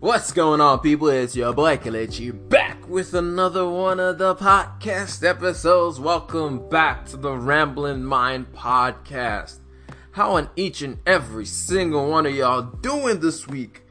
What's 0.00 0.32
going 0.32 0.62
on, 0.62 0.78
people? 0.78 1.08
It's 1.08 1.36
your 1.36 1.52
boy 1.52 1.76
Kelechi 1.76 2.32
back 2.48 2.88
with 2.88 3.12
another 3.12 3.68
one 3.68 4.00
of 4.00 4.16
the 4.16 4.34
podcast 4.34 5.22
episodes. 5.22 6.00
Welcome 6.00 6.70
back 6.70 7.04
to 7.08 7.18
the 7.18 7.36
Rambling 7.36 8.02
Mind 8.02 8.50
podcast. 8.54 9.58
How 10.12 10.36
are 10.36 10.50
each 10.56 10.80
and 10.80 11.00
every 11.06 11.44
single 11.44 12.08
one 12.08 12.24
of 12.24 12.34
y'all 12.34 12.62
doing 12.62 13.20
this 13.20 13.46
week? 13.46 13.82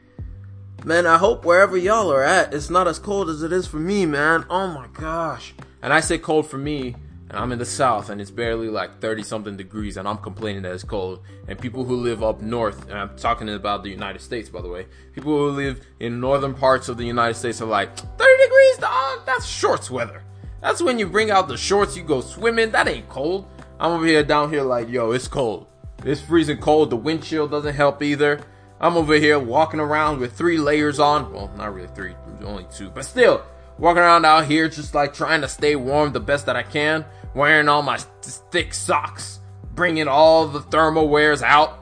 Man, 0.84 1.06
I 1.06 1.16
hope 1.16 1.44
wherever 1.44 1.76
y'all 1.76 2.12
are 2.12 2.24
at, 2.24 2.52
it's 2.52 2.70
not 2.70 2.88
as 2.88 2.98
cold 2.98 3.30
as 3.30 3.44
it 3.44 3.52
is 3.52 3.68
for 3.68 3.78
me, 3.78 4.04
man. 4.04 4.44
Oh 4.50 4.66
my 4.66 4.88
gosh. 4.88 5.54
And 5.80 5.92
I 5.92 6.00
say 6.00 6.18
cold 6.18 6.48
for 6.48 6.58
me 6.58 6.96
and 7.30 7.38
I'm 7.38 7.52
in 7.52 7.60
the 7.60 7.64
south 7.64 8.10
and 8.10 8.20
it's 8.20 8.32
barely 8.32 8.68
like 8.68 9.00
30 9.00 9.22
something 9.22 9.56
degrees 9.56 9.96
and 9.96 10.08
I'm 10.08 10.18
complaining 10.18 10.62
that 10.62 10.72
it's 10.72 10.82
cold. 10.82 11.20
And 11.46 11.56
people 11.56 11.84
who 11.84 11.94
live 11.94 12.24
up 12.24 12.42
north, 12.42 12.88
and 12.88 12.98
I'm 12.98 13.16
talking 13.16 13.48
about 13.48 13.84
the 13.84 13.88
United 13.88 14.20
States 14.20 14.48
by 14.48 14.60
the 14.60 14.68
way, 14.68 14.88
people 15.12 15.32
who 15.32 15.50
live 15.50 15.86
in 16.00 16.18
northern 16.18 16.54
parts 16.54 16.88
of 16.88 16.96
the 16.96 17.04
United 17.04 17.34
States 17.34 17.62
are 17.62 17.66
like, 17.66 17.96
30 17.96 18.42
degrees, 18.42 18.78
dog, 18.78 19.24
that's 19.26 19.46
shorts 19.46 19.92
weather. 19.92 20.24
That's 20.60 20.82
when 20.82 20.98
you 20.98 21.06
bring 21.06 21.30
out 21.30 21.46
the 21.46 21.56
shorts, 21.56 21.96
you 21.96 22.02
go 22.02 22.20
swimming, 22.20 22.72
that 22.72 22.88
ain't 22.88 23.08
cold. 23.08 23.46
I'm 23.78 23.92
over 23.92 24.06
here 24.06 24.24
down 24.24 24.50
here 24.50 24.64
like, 24.64 24.88
yo, 24.88 25.12
it's 25.12 25.28
cold. 25.28 25.68
It's 26.04 26.20
freezing 26.20 26.58
cold, 26.58 26.90
the 26.90 26.96
wind 26.96 27.22
chill 27.22 27.46
doesn't 27.46 27.74
help 27.74 28.02
either. 28.02 28.40
I'm 28.80 28.96
over 28.96 29.14
here 29.14 29.38
walking 29.38 29.78
around 29.78 30.18
with 30.18 30.32
three 30.32 30.58
layers 30.58 30.98
on. 30.98 31.32
Well, 31.32 31.48
not 31.56 31.72
really 31.72 31.94
three, 31.94 32.16
only 32.42 32.66
two, 32.74 32.90
but 32.90 33.04
still, 33.04 33.44
walking 33.78 34.02
around 34.02 34.24
out 34.24 34.46
here 34.46 34.68
just 34.68 34.94
like 34.96 35.14
trying 35.14 35.42
to 35.42 35.48
stay 35.48 35.76
warm 35.76 36.12
the 36.12 36.18
best 36.18 36.46
that 36.46 36.56
I 36.56 36.64
can 36.64 37.04
wearing 37.34 37.68
all 37.68 37.82
my 37.82 37.98
thick 38.22 38.74
socks, 38.74 39.40
bringing 39.74 40.08
all 40.08 40.46
the 40.46 40.60
thermal 40.60 41.08
wears 41.08 41.42
out. 41.42 41.78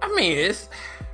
I 0.00 0.08
mean, 0.14 0.36
it's 0.36 0.68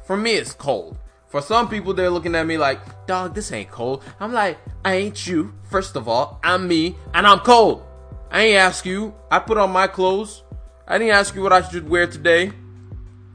for 0.04 0.16
me, 0.16 0.32
it's 0.32 0.52
cold. 0.52 0.98
For 1.26 1.42
some 1.42 1.68
people, 1.68 1.92
they're 1.92 2.08
looking 2.08 2.34
at 2.34 2.46
me 2.46 2.56
like, 2.56 3.06
dog, 3.06 3.34
this 3.34 3.52
ain't 3.52 3.70
cold. 3.70 4.02
I'm 4.18 4.32
like, 4.32 4.58
I 4.84 4.94
ain't 4.94 5.26
you. 5.26 5.52
First 5.70 5.94
of 5.94 6.08
all, 6.08 6.40
I'm 6.42 6.66
me, 6.66 6.96
and 7.12 7.26
I'm 7.26 7.40
cold. 7.40 7.84
I 8.30 8.44
ain't 8.44 8.56
ask 8.56 8.86
you. 8.86 9.14
I 9.30 9.38
put 9.38 9.58
on 9.58 9.70
my 9.70 9.86
clothes. 9.86 10.42
I 10.86 10.96
didn't 10.96 11.14
ask 11.14 11.34
you 11.34 11.42
what 11.42 11.52
I 11.52 11.60
should 11.60 11.88
wear 11.88 12.06
today. 12.06 12.52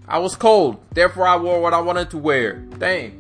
I 0.08 0.18
was 0.18 0.36
cold, 0.36 0.84
therefore 0.92 1.28
I 1.28 1.38
wore 1.38 1.62
what 1.62 1.74
I 1.74 1.80
wanted 1.82 2.10
to 2.10 2.18
wear. 2.18 2.58
Dang. 2.58 3.20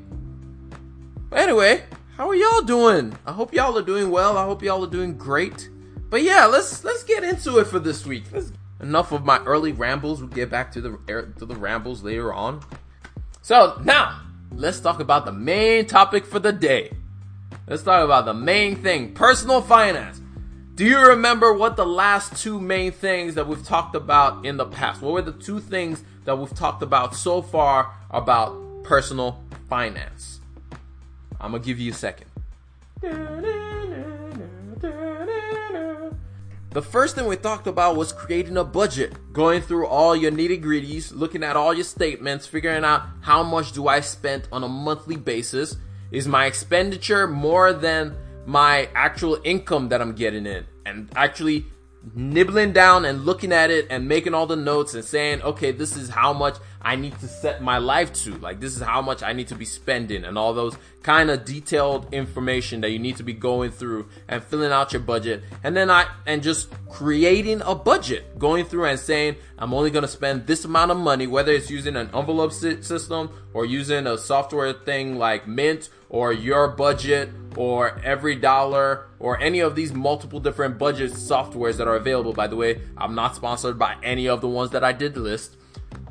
But 1.29 1.39
anyway, 1.39 1.83
how 2.17 2.29
are 2.29 2.35
y'all 2.35 2.61
doing? 2.61 3.15
I 3.25 3.31
hope 3.31 3.53
y'all 3.53 3.77
are 3.77 3.83
doing 3.83 4.11
well. 4.11 4.37
I 4.37 4.43
hope 4.43 4.63
y'all 4.63 4.83
are 4.83 4.89
doing 4.89 5.17
great. 5.17 5.69
But 6.13 6.21
yeah, 6.21 6.45
let's 6.45 6.83
let's 6.83 7.03
get 7.03 7.23
into 7.23 7.57
it 7.57 7.65
for 7.65 7.79
this 7.79 8.05
week. 8.05 8.25
Let's, 8.31 8.51
enough 8.79 9.11
of 9.11 9.25
my 9.25 9.39
early 9.45 9.71
rambles. 9.71 10.19
We'll 10.21 10.29
get 10.29 10.47
back 10.47 10.71
to 10.73 10.79
the 10.79 10.99
er, 11.09 11.33
to 11.39 11.45
the 11.47 11.55
rambles 11.55 12.03
later 12.03 12.31
on. 12.31 12.63
So 13.41 13.81
now 13.83 14.21
let's 14.51 14.79
talk 14.79 14.99
about 14.99 15.25
the 15.25 15.31
main 15.31 15.87
topic 15.87 16.23
for 16.27 16.37
the 16.37 16.51
day. 16.51 16.95
Let's 17.67 17.81
talk 17.81 18.05
about 18.05 18.25
the 18.25 18.33
main 18.35 18.75
thing: 18.75 19.15
personal 19.15 19.59
finance. 19.59 20.21
Do 20.75 20.85
you 20.85 20.99
remember 20.99 21.51
what 21.51 21.77
the 21.77 21.85
last 21.87 22.39
two 22.39 22.61
main 22.61 22.91
things 22.91 23.33
that 23.33 23.47
we've 23.47 23.65
talked 23.65 23.95
about 23.95 24.45
in 24.45 24.57
the 24.57 24.67
past? 24.67 25.01
What 25.01 25.13
were 25.13 25.23
the 25.23 25.31
two 25.31 25.59
things 25.59 26.03
that 26.25 26.37
we've 26.37 26.53
talked 26.53 26.83
about 26.83 27.15
so 27.15 27.41
far 27.41 27.91
about 28.11 28.83
personal 28.83 29.43
finance? 29.67 30.41
I'm 31.41 31.53
gonna 31.53 31.63
give 31.63 31.79
you 31.79 31.91
a 31.91 31.95
second. 31.95 32.29
The 36.73 36.81
first 36.81 37.13
thing 37.15 37.27
we 37.27 37.35
talked 37.35 37.67
about 37.67 37.95
was 37.95 38.11
creating 38.11 38.57
a 38.57 38.63
budget, 38.63 39.13
going 39.31 39.61
through 39.61 39.85
all 39.85 40.15
your 40.15 40.31
nitty 40.31 40.59
gritties, 40.63 41.13
looking 41.13 41.43
at 41.43 41.55
all 41.55 41.71
your 41.71 41.83
statements, 41.83 42.47
figuring 42.47 42.83
out 42.83 43.03
how 43.21 43.43
much 43.43 43.73
do 43.73 43.87
I 43.87 43.99
spend 43.99 44.47
on 44.51 44.63
a 44.63 44.67
monthly 44.67 45.15
basis. 45.15 45.75
Is 46.09 46.27
my 46.27 46.47
expenditure 46.47 47.27
more 47.27 47.73
than 47.73 48.15
my 48.47 48.89
actual 48.95 49.39
income 49.43 49.89
that 49.89 50.01
I'm 50.01 50.13
getting 50.13 50.47
in? 50.47 50.65
And 50.83 51.11
actually 51.15 51.67
nibbling 52.15 52.73
down 52.73 53.05
and 53.05 53.25
looking 53.25 53.53
at 53.53 53.71
it 53.71 53.87
and 53.89 54.07
making 54.07 54.33
all 54.33 54.45
the 54.45 54.55
notes 54.55 54.93
and 54.93 55.03
saying, 55.03 55.41
okay, 55.41 55.71
this 55.71 55.95
is 55.95 56.09
how 56.09 56.33
much 56.33 56.57
I 56.81 56.95
need 56.97 57.17
to 57.19 57.27
set 57.27 57.61
my 57.61 57.77
life 57.77 58.11
to. 58.23 58.37
Like, 58.37 58.59
this 58.59 58.75
is 58.75 58.81
how 58.81 59.01
much 59.01 59.23
I 59.23 59.31
need 59.31 59.47
to 59.47 59.55
be 59.55 59.65
spending 59.65 60.25
and 60.25 60.37
all 60.37 60.53
those 60.53 60.75
kind 61.01 61.29
of 61.29 61.45
detailed 61.45 62.13
information 62.13 62.81
that 62.81 62.91
you 62.91 62.99
need 62.99 63.17
to 63.17 63.23
be 63.23 63.33
going 63.33 63.71
through 63.71 64.09
and 64.27 64.43
filling 64.43 64.71
out 64.71 64.91
your 64.91 65.01
budget. 65.01 65.43
And 65.63 65.75
then 65.75 65.89
I, 65.89 66.07
and 66.25 66.43
just 66.43 66.69
creating 66.89 67.61
a 67.61 67.73
budget, 67.73 68.37
going 68.37 68.65
through 68.65 68.85
and 68.85 68.99
saying, 68.99 69.37
I'm 69.57 69.73
only 69.73 69.89
going 69.89 70.03
to 70.03 70.09
spend 70.09 70.45
this 70.45 70.65
amount 70.65 70.91
of 70.91 70.97
money, 70.97 71.25
whether 71.25 71.53
it's 71.53 71.69
using 71.69 71.95
an 71.95 72.09
envelope 72.13 72.51
system 72.51 73.29
or 73.53 73.65
using 73.65 74.07
a 74.07 74.17
software 74.17 74.73
thing 74.73 75.17
like 75.17 75.47
Mint 75.47 75.89
or 76.13 76.31
your 76.31 76.67
budget 76.67 77.29
or 77.57 77.97
EveryDollar 78.05 79.03
or 79.19 79.41
any 79.41 79.59
of 79.59 79.75
these 79.75 79.91
multiple 79.91 80.39
different 80.39 80.77
budget 80.77 81.11
softwares 81.11 81.77
that 81.77 81.87
are 81.87 81.95
available. 81.95 82.33
By 82.33 82.47
the 82.47 82.55
way, 82.55 82.81
I'm 82.95 83.15
not 83.15 83.35
sponsored 83.35 83.79
by 83.79 83.97
any 84.03 84.29
of 84.29 84.39
the 84.39 84.47
ones 84.47 84.69
that 84.71 84.83
I 84.83 84.93
did 84.93 85.17
list, 85.17 85.57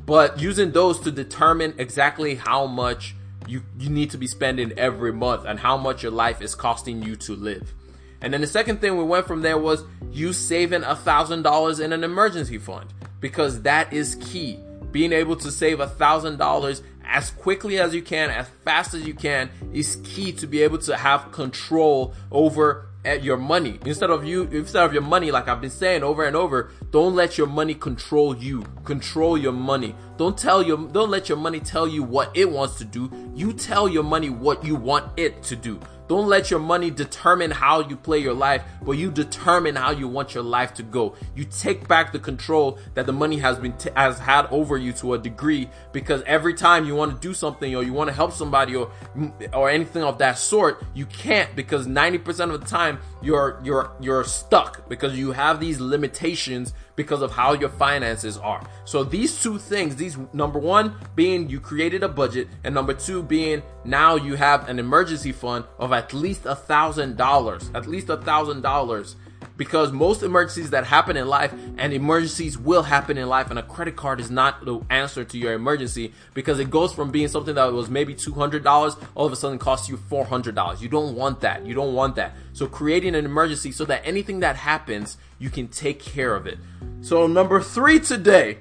but 0.05 0.41
using 0.41 0.73
those 0.73 0.99
to 1.01 1.11
determine 1.11 1.73
exactly 1.77 2.35
how 2.35 2.67
much 2.67 3.15
you, 3.47 3.63
you 3.79 3.89
need 3.89 4.11
to 4.11 4.17
be 4.17 4.27
spending 4.27 4.73
every 4.77 5.13
month 5.13 5.45
and 5.45 5.57
how 5.57 5.77
much 5.77 6.03
your 6.03 6.11
life 6.11 6.41
is 6.41 6.53
costing 6.53 7.01
you 7.01 7.15
to 7.15 7.33
live. 7.33 7.73
And 8.19 8.33
then 8.33 8.41
the 8.41 8.47
second 8.47 8.81
thing 8.81 8.97
we 8.97 9.05
went 9.05 9.25
from 9.25 9.41
there 9.41 9.57
was 9.57 9.83
you 10.11 10.33
saving 10.33 10.83
a 10.83 10.97
thousand 10.97 11.43
dollars 11.43 11.79
in 11.79 11.93
an 11.93 12.03
emergency 12.03 12.57
fund 12.57 12.93
because 13.21 13.61
that 13.61 13.93
is 13.93 14.15
key. 14.15 14.59
Being 14.93 15.11
able 15.11 15.35
to 15.37 15.51
save 15.51 15.79
a 15.79 15.87
thousand 15.87 16.37
dollars 16.37 16.83
as 17.03 17.31
quickly 17.31 17.79
as 17.79 17.93
you 17.93 18.01
can, 18.01 18.29
as 18.29 18.47
fast 18.63 18.93
as 18.93 19.05
you 19.05 19.13
can, 19.13 19.49
is 19.73 19.97
key 20.03 20.31
to 20.33 20.47
be 20.47 20.61
able 20.61 20.77
to 20.77 20.95
have 20.95 21.31
control 21.31 22.13
over 22.31 22.87
at 23.03 23.23
your 23.23 23.37
money. 23.37 23.79
Instead 23.85 24.09
of 24.09 24.23
you 24.23 24.43
instead 24.43 24.83
of 24.83 24.93
your 24.93 25.01
money 25.01 25.29
like 25.29 25.49
i've 25.49 25.59
been 25.59 25.69
saying 25.69 26.03
over 26.03 26.23
and 26.23 26.35
over 26.35 26.71
don't 26.91 27.15
let 27.15 27.37
your 27.37 27.47
money 27.47 27.73
control 27.73 28.37
you. 28.37 28.63
Control 28.85 29.37
your 29.37 29.51
money. 29.51 29.95
Don't 30.17 30.37
tell 30.37 30.63
your 30.63 30.77
don't 30.77 31.09
let 31.09 31.27
your 31.27 31.37
money 31.37 31.59
tell 31.59 31.87
you 31.87 32.03
what 32.03 32.31
it 32.35 32.49
wants 32.49 32.77
to 32.77 32.85
do. 32.85 33.11
You 33.35 33.51
tell 33.51 33.89
your 33.89 34.03
money 34.03 34.29
what 34.29 34.63
you 34.63 34.75
want 34.75 35.11
it 35.17 35.43
to 35.43 35.55
do 35.55 35.79
don't 36.07 36.27
let 36.27 36.51
your 36.51 36.59
money 36.59 36.89
determine 36.91 37.51
how 37.51 37.81
you 37.81 37.95
play 37.95 38.19
your 38.19 38.33
life, 38.33 38.63
but 38.81 38.93
you 38.93 39.11
determine 39.11 39.75
how 39.75 39.91
you 39.91 40.07
want 40.07 40.33
your 40.33 40.43
life 40.43 40.73
to 40.75 40.83
go. 40.83 41.15
You 41.35 41.45
take 41.45 41.87
back 41.87 42.11
the 42.11 42.19
control 42.19 42.77
that 42.93 43.05
the 43.05 43.13
money 43.13 43.37
has 43.37 43.57
been 43.57 43.73
t- 43.73 43.89
has 43.95 44.19
had 44.19 44.47
over 44.47 44.77
you 44.77 44.93
to 44.93 45.13
a 45.13 45.17
degree 45.17 45.69
because 45.91 46.21
every 46.23 46.53
time 46.53 46.85
you 46.85 46.95
want 46.95 47.13
to 47.13 47.27
do 47.27 47.33
something 47.33 47.75
or 47.75 47.83
you 47.83 47.93
want 47.93 48.09
to 48.09 48.13
help 48.13 48.33
somebody 48.33 48.75
or 48.75 48.91
mm, 49.15 49.31
or 49.53 49.69
anything 49.69 50.03
of 50.03 50.17
that 50.17 50.37
sort, 50.37 50.83
you 50.93 51.05
can't 51.05 51.55
because 51.55 51.87
90% 51.87 52.53
of 52.53 52.61
the 52.61 52.67
time 52.67 52.99
you're 53.21 53.59
you're 53.63 53.91
you're 53.99 54.23
stuck 54.23 54.87
because 54.89 55.17
you 55.17 55.31
have 55.31 55.59
these 55.59 55.79
limitations 55.79 56.73
because 56.95 57.21
of 57.21 57.31
how 57.31 57.53
your 57.53 57.69
finances 57.69 58.37
are. 58.37 58.65
So 58.85 59.03
these 59.03 59.41
two 59.41 59.57
things, 59.57 59.95
these 59.95 60.17
number 60.31 60.59
one 60.59 60.95
being 61.15 61.49
you 61.49 61.59
created 61.59 62.03
a 62.03 62.09
budget, 62.09 62.47
and 62.63 62.75
number 62.75 62.93
two 62.93 63.23
being 63.23 63.63
now 63.83 64.15
you 64.15 64.35
have 64.35 64.69
an 64.69 64.79
emergency 64.79 65.31
fund 65.31 65.65
of 65.79 65.91
at 65.93 66.13
least 66.13 66.45
a 66.45 66.55
thousand 66.55 67.17
dollars, 67.17 67.69
at 67.73 67.87
least 67.87 68.09
a 68.09 68.17
thousand 68.17 68.61
dollars 68.61 69.15
because 69.55 69.91
most 69.91 70.23
emergencies 70.23 70.71
that 70.71 70.85
happen 70.85 71.15
in 71.15 71.27
life 71.27 71.53
and 71.77 71.93
emergencies 71.93 72.57
will 72.57 72.83
happen 72.83 73.17
in 73.17 73.27
life 73.27 73.49
and 73.49 73.59
a 73.59 73.63
credit 73.63 73.95
card 73.95 74.19
is 74.19 74.31
not 74.31 74.65
the 74.65 74.79
answer 74.89 75.23
to 75.23 75.37
your 75.37 75.53
emergency 75.53 76.13
because 76.33 76.59
it 76.59 76.69
goes 76.69 76.93
from 76.93 77.11
being 77.11 77.27
something 77.27 77.55
that 77.55 77.71
was 77.71 77.89
maybe 77.89 78.15
$200 78.15 79.03
all 79.15 79.25
of 79.25 79.31
a 79.31 79.35
sudden 79.35 79.59
costs 79.59 79.89
you 79.89 79.97
$400 79.97 80.81
you 80.81 80.89
don't 80.89 81.15
want 81.15 81.41
that. 81.41 81.65
You 81.65 81.73
don't 81.73 81.93
want 81.93 82.15
that. 82.15 82.35
So 82.53 82.67
creating 82.67 83.15
an 83.15 83.25
emergency 83.25 83.71
so 83.71 83.85
that 83.85 84.01
anything 84.05 84.39
that 84.39 84.55
happens 84.55 85.17
you 85.39 85.49
can 85.49 85.67
take 85.67 85.99
care 85.99 86.35
of 86.35 86.47
it. 86.47 86.57
So 87.01 87.27
number 87.27 87.61
three 87.61 87.99
today 87.99 88.57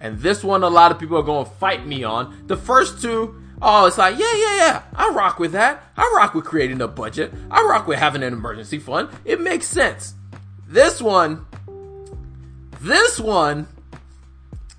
and 0.00 0.18
this 0.18 0.44
one 0.44 0.62
a 0.62 0.68
lot 0.68 0.92
of 0.92 0.98
people 0.98 1.16
are 1.16 1.22
going 1.22 1.44
to 1.44 1.50
fight 1.52 1.86
me 1.86 2.04
on 2.04 2.46
the 2.46 2.56
first 2.56 3.00
two 3.00 3.40
Oh, 3.66 3.86
it's 3.86 3.96
like, 3.96 4.18
yeah, 4.18 4.36
yeah, 4.36 4.56
yeah. 4.56 4.82
I 4.94 5.08
rock 5.08 5.38
with 5.38 5.52
that. 5.52 5.82
I 5.96 6.12
rock 6.14 6.34
with 6.34 6.44
creating 6.44 6.82
a 6.82 6.86
budget. 6.86 7.32
I 7.50 7.62
rock 7.62 7.86
with 7.86 7.98
having 7.98 8.22
an 8.22 8.34
emergency 8.34 8.78
fund. 8.78 9.08
It 9.24 9.40
makes 9.40 9.66
sense. 9.66 10.12
This 10.68 11.00
one, 11.00 11.46
this 12.82 13.18
one, 13.18 13.66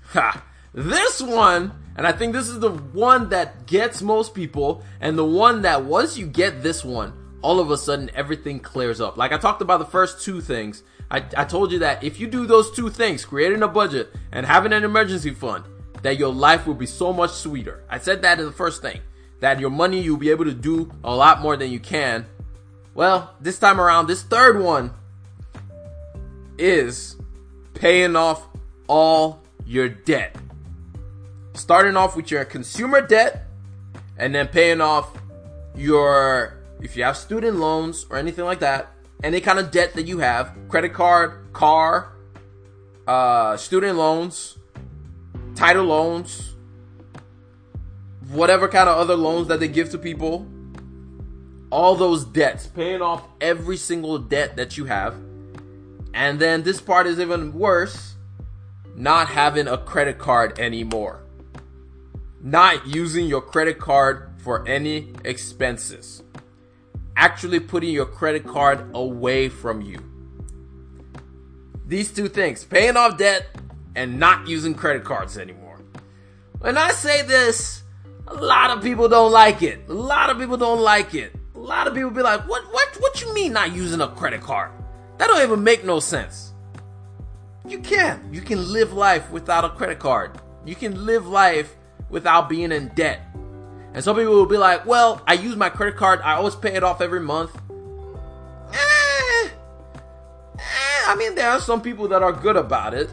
ha, 0.04 0.40
this 0.72 1.20
one, 1.20 1.72
and 1.96 2.06
I 2.06 2.12
think 2.12 2.32
this 2.32 2.48
is 2.48 2.60
the 2.60 2.70
one 2.70 3.30
that 3.30 3.66
gets 3.66 4.02
most 4.02 4.34
people, 4.34 4.84
and 5.00 5.18
the 5.18 5.24
one 5.24 5.62
that 5.62 5.84
once 5.84 6.16
you 6.16 6.24
get 6.24 6.62
this 6.62 6.84
one, 6.84 7.12
all 7.42 7.58
of 7.58 7.72
a 7.72 7.76
sudden 7.76 8.08
everything 8.14 8.60
clears 8.60 9.00
up. 9.00 9.16
Like 9.16 9.32
I 9.32 9.38
talked 9.38 9.62
about 9.62 9.78
the 9.78 9.86
first 9.86 10.22
two 10.22 10.40
things. 10.40 10.84
I, 11.10 11.24
I 11.36 11.44
told 11.44 11.72
you 11.72 11.80
that 11.80 12.04
if 12.04 12.20
you 12.20 12.28
do 12.28 12.46
those 12.46 12.70
two 12.70 12.90
things, 12.90 13.24
creating 13.24 13.64
a 13.64 13.68
budget 13.68 14.14
and 14.30 14.46
having 14.46 14.72
an 14.72 14.84
emergency 14.84 15.30
fund, 15.30 15.64
that 16.06 16.18
your 16.18 16.32
life 16.32 16.68
will 16.68 16.74
be 16.74 16.86
so 16.86 17.12
much 17.12 17.32
sweeter. 17.32 17.82
I 17.90 17.98
said 17.98 18.22
that 18.22 18.38
in 18.38 18.46
the 18.46 18.52
first 18.52 18.80
thing. 18.80 19.00
That 19.40 19.58
your 19.58 19.70
money 19.70 20.00
you'll 20.00 20.18
be 20.18 20.30
able 20.30 20.44
to 20.44 20.54
do 20.54 20.92
a 21.02 21.12
lot 21.12 21.40
more 21.40 21.56
than 21.56 21.72
you 21.72 21.80
can. 21.80 22.26
Well, 22.94 23.34
this 23.40 23.58
time 23.58 23.80
around, 23.80 24.06
this 24.06 24.22
third 24.22 24.62
one 24.62 24.92
is 26.58 27.16
paying 27.74 28.14
off 28.14 28.46
all 28.86 29.42
your 29.66 29.88
debt. 29.88 30.36
Starting 31.54 31.96
off 31.96 32.14
with 32.14 32.30
your 32.30 32.44
consumer 32.44 33.00
debt 33.00 33.48
and 34.16 34.32
then 34.32 34.46
paying 34.46 34.80
off 34.80 35.10
your 35.74 36.56
if 36.80 36.96
you 36.96 37.02
have 37.02 37.16
student 37.16 37.56
loans 37.56 38.06
or 38.10 38.16
anything 38.16 38.44
like 38.44 38.60
that, 38.60 38.92
any 39.24 39.40
kind 39.40 39.58
of 39.58 39.72
debt 39.72 39.94
that 39.94 40.06
you 40.06 40.18
have, 40.18 40.54
credit 40.68 40.92
card, 40.92 41.52
car, 41.52 42.12
uh, 43.08 43.56
student 43.56 43.98
loans, 43.98 44.56
title 45.56 45.86
loans, 45.86 46.54
whatever 48.28 48.68
kind 48.68 48.88
of 48.88 48.96
other 48.98 49.16
loans 49.16 49.48
that 49.48 49.58
they 49.58 49.68
give 49.68 49.90
to 49.90 49.98
people, 49.98 50.46
all 51.70 51.96
those 51.96 52.24
debts, 52.24 52.66
paying 52.66 53.02
off 53.02 53.26
every 53.40 53.76
single 53.76 54.18
debt 54.18 54.56
that 54.56 54.76
you 54.76 54.84
have. 54.84 55.14
And 56.14 56.38
then 56.38 56.62
this 56.62 56.80
part 56.80 57.06
is 57.06 57.18
even 57.18 57.52
worse 57.52 58.14
not 58.94 59.28
having 59.28 59.68
a 59.68 59.76
credit 59.76 60.18
card 60.18 60.58
anymore. 60.58 61.22
Not 62.40 62.86
using 62.86 63.26
your 63.26 63.40
credit 63.40 63.78
card 63.78 64.30
for 64.38 64.66
any 64.66 65.12
expenses. 65.24 66.22
Actually 67.16 67.60
putting 67.60 67.90
your 67.90 68.06
credit 68.06 68.46
card 68.46 68.90
away 68.94 69.48
from 69.48 69.82
you. 69.82 69.98
These 71.86 72.12
two 72.12 72.28
things, 72.28 72.64
paying 72.64 72.96
off 72.96 73.18
debt 73.18 73.48
and 73.96 74.20
not 74.20 74.46
using 74.46 74.74
credit 74.74 75.02
cards 75.02 75.36
anymore. 75.36 75.80
When 76.60 76.76
I 76.76 76.92
say 76.92 77.22
this, 77.22 77.82
a 78.28 78.34
lot 78.34 78.70
of 78.70 78.82
people 78.82 79.08
don't 79.08 79.32
like 79.32 79.62
it. 79.62 79.80
A 79.88 79.92
lot 79.92 80.30
of 80.30 80.38
people 80.38 80.56
don't 80.56 80.80
like 80.80 81.14
it. 81.14 81.34
A 81.54 81.58
lot 81.58 81.88
of 81.88 81.94
people 81.94 82.10
be 82.10 82.22
like, 82.22 82.46
"What 82.48 82.62
what 82.72 82.94
what 83.00 83.20
you 83.20 83.34
mean 83.34 83.52
not 83.52 83.72
using 83.72 84.00
a 84.00 84.08
credit 84.08 84.42
card? 84.42 84.70
That 85.18 85.26
don't 85.28 85.42
even 85.42 85.64
make 85.64 85.84
no 85.84 85.98
sense." 85.98 86.52
You 87.66 87.80
can. 87.80 88.28
You 88.32 88.42
can 88.42 88.72
live 88.72 88.92
life 88.92 89.30
without 89.30 89.64
a 89.64 89.70
credit 89.70 89.98
card. 89.98 90.38
You 90.64 90.76
can 90.76 91.04
live 91.06 91.26
life 91.26 91.74
without 92.10 92.48
being 92.48 92.70
in 92.70 92.88
debt. 92.94 93.20
And 93.94 94.04
some 94.04 94.16
people 94.16 94.34
will 94.34 94.46
be 94.46 94.58
like, 94.58 94.84
"Well, 94.86 95.22
I 95.26 95.34
use 95.34 95.56
my 95.56 95.70
credit 95.70 95.96
card. 95.96 96.20
I 96.22 96.34
always 96.34 96.54
pay 96.54 96.74
it 96.74 96.84
off 96.84 97.00
every 97.00 97.20
month." 97.20 97.56
Eh, 98.72 99.48
eh, 100.58 101.00
I 101.08 101.16
mean, 101.16 101.34
there 101.34 101.50
are 101.50 101.60
some 101.60 101.80
people 101.80 102.08
that 102.08 102.22
are 102.22 102.32
good 102.32 102.56
about 102.56 102.92
it. 102.92 103.08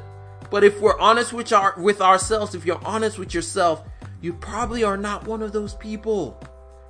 But 0.53 0.63
if 0.63 0.79
we're 0.79 1.00
honest 1.00 1.33
with 1.33 1.51
our 1.51 1.73
with 1.79 2.00
ourselves, 2.00 2.53
if 2.53 2.63
you're 2.63 2.79
honest 2.85 3.17
with 3.17 3.33
yourself, 3.33 3.83
you 4.21 4.33
probably 4.33 4.83
are 4.83 4.97
not 4.97 5.25
one 5.27 5.41
of 5.41 5.51
those 5.51 5.73
people. 5.73 6.39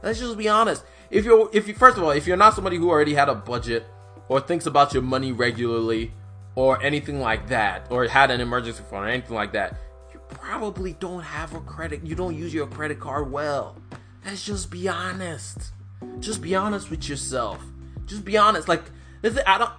Let's 0.02 0.20
just 0.20 0.38
be 0.38 0.50
honest. 0.50 0.84
If 1.10 1.24
you're, 1.24 1.50
if 1.54 1.70
you, 1.70 1.74
first 1.74 1.96
of 1.96 2.04
all, 2.04 2.10
if 2.10 2.28
you're 2.28 2.36
not 2.36 2.56
somebody 2.56 2.76
who 2.76 2.90
already 2.90 3.14
had 3.14 3.30
a 3.30 3.36
budget 3.36 3.86
or 4.28 4.42
thinks 4.42 4.66
about 4.66 4.94
your 4.94 5.02
money 5.02 5.32
regularly 5.32 6.12
or 6.56 6.84
anything 6.84 7.22
like 7.22 7.48
that, 7.48 7.88
or 7.90 8.06
had 8.06 8.32
an 8.32 8.42
emergency 8.42 8.84
fund 8.90 9.06
or 9.06 9.08
anything 9.08 9.34
like 9.34 9.54
that, 9.54 9.78
you 10.14 10.20
probably 10.28 10.92
don't 11.00 11.24
have 11.24 11.56
a 11.56 11.62
credit, 11.62 12.06
you 12.06 12.16
don't 12.16 12.36
use 12.36 12.54
your 12.54 12.68
credit 12.68 13.00
card 13.00 13.32
well. 13.32 13.78
Let's 14.26 14.44
just 14.44 14.72
be 14.72 14.90
honest. 14.90 15.72
Just 16.20 16.42
be 16.42 16.54
honest 16.54 16.90
with 16.90 17.08
yourself. 17.08 17.64
Just 18.08 18.26
be 18.26 18.36
honest. 18.36 18.68
Like, 18.68 18.84
I 19.24 19.58
don't, 19.58 19.72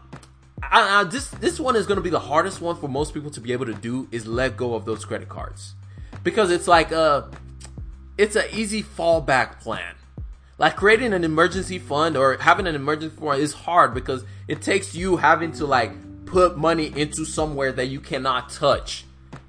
I, 0.71 1.01
I, 1.01 1.05
this 1.05 1.29
this 1.29 1.61
one 1.61 1.77
is 1.77 1.87
going 1.87 1.97
to 1.97 2.03
be 2.03 2.11
the 2.11 2.21
hardest 2.21 2.61
one 2.61 2.77
for 2.77 2.89
most 2.89 3.15
people 3.15 3.31
to 3.33 3.41
be 3.41 3.53
able 3.53 3.67
to 3.67 3.75
do 3.75 4.09
is 4.11 4.27
let 4.27 4.57
go 4.57 4.75
of 4.75 4.85
those 4.85 5.05
credit 5.05 5.29
cards 5.29 5.75
because 6.23 6.51
it's 6.51 6.69
like 6.69 6.93
uh, 6.93 7.23
a 7.25 7.31
it's 8.17 8.37
an 8.37 8.45
easy 8.53 8.83
fallback 8.83 9.61
plan. 9.61 9.95
Like 10.57 10.77
creating 10.77 11.13
an 11.13 11.25
emergency 11.25 11.79
fund 11.79 12.17
or 12.17 12.37
having 12.39 12.67
an 12.67 12.75
emergency 12.75 13.17
fund 13.17 13.41
is 13.41 13.53
hard 13.53 13.93
because 13.93 14.25
it 14.47 14.63
takes 14.63 14.95
you 14.95 15.17
having 15.17 15.53
to 15.53 15.67
like 15.67 15.93
put 16.27 16.57
money 16.57 16.93
into 16.97 17.25
somewhere 17.25 17.73
that 17.73 17.87
you 17.87 18.01
cannot 18.01 18.51
touch 18.51 19.05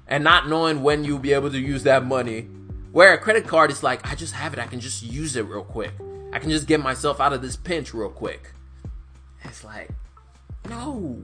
and 0.08 0.24
not 0.24 0.48
knowing 0.48 0.82
when 0.82 1.04
you'll 1.04 1.18
be 1.18 1.32
able 1.32 1.50
to 1.50 1.58
use 1.58 1.84
that 1.84 2.04
money. 2.04 2.48
Where 2.92 3.12
a 3.12 3.18
credit 3.18 3.46
card 3.46 3.70
is 3.70 3.82
like, 3.82 4.10
I 4.10 4.14
just 4.14 4.34
have 4.34 4.52
it, 4.52 4.58
I 4.58 4.66
can 4.66 4.80
just 4.80 5.02
use 5.02 5.36
it 5.36 5.42
real 5.42 5.64
quick. 5.64 5.92
I 6.32 6.38
can 6.38 6.50
just 6.50 6.66
get 6.66 6.80
myself 6.80 7.20
out 7.20 7.32
of 7.32 7.42
this 7.42 7.56
pinch 7.56 7.92
real 7.92 8.08
quick. 8.08 8.52
It's 9.44 9.62
like, 9.64 9.90
no, 10.68 11.22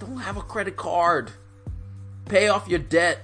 don't 0.00 0.18
have 0.18 0.36
a 0.36 0.42
credit 0.42 0.76
card. 0.76 1.32
Pay 2.26 2.48
off 2.48 2.68
your 2.68 2.78
debt. 2.78 3.20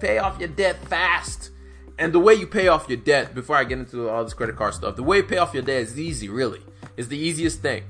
Pay 0.00 0.18
off 0.18 0.38
your 0.38 0.48
debt 0.48 0.76
fast. 0.86 1.50
And 1.98 2.12
the 2.12 2.18
way 2.18 2.34
you 2.34 2.46
pay 2.46 2.68
off 2.68 2.88
your 2.88 2.98
debt, 2.98 3.34
before 3.34 3.56
I 3.56 3.64
get 3.64 3.78
into 3.78 4.08
all 4.08 4.24
this 4.24 4.34
credit 4.34 4.56
card 4.56 4.74
stuff, 4.74 4.96
the 4.96 5.02
way 5.02 5.18
you 5.18 5.22
pay 5.22 5.38
off 5.38 5.54
your 5.54 5.62
debt 5.62 5.82
is 5.82 5.98
easy, 5.98 6.28
really. 6.28 6.60
It's 6.96 7.08
the 7.08 7.18
easiest 7.18 7.62
thing. 7.62 7.84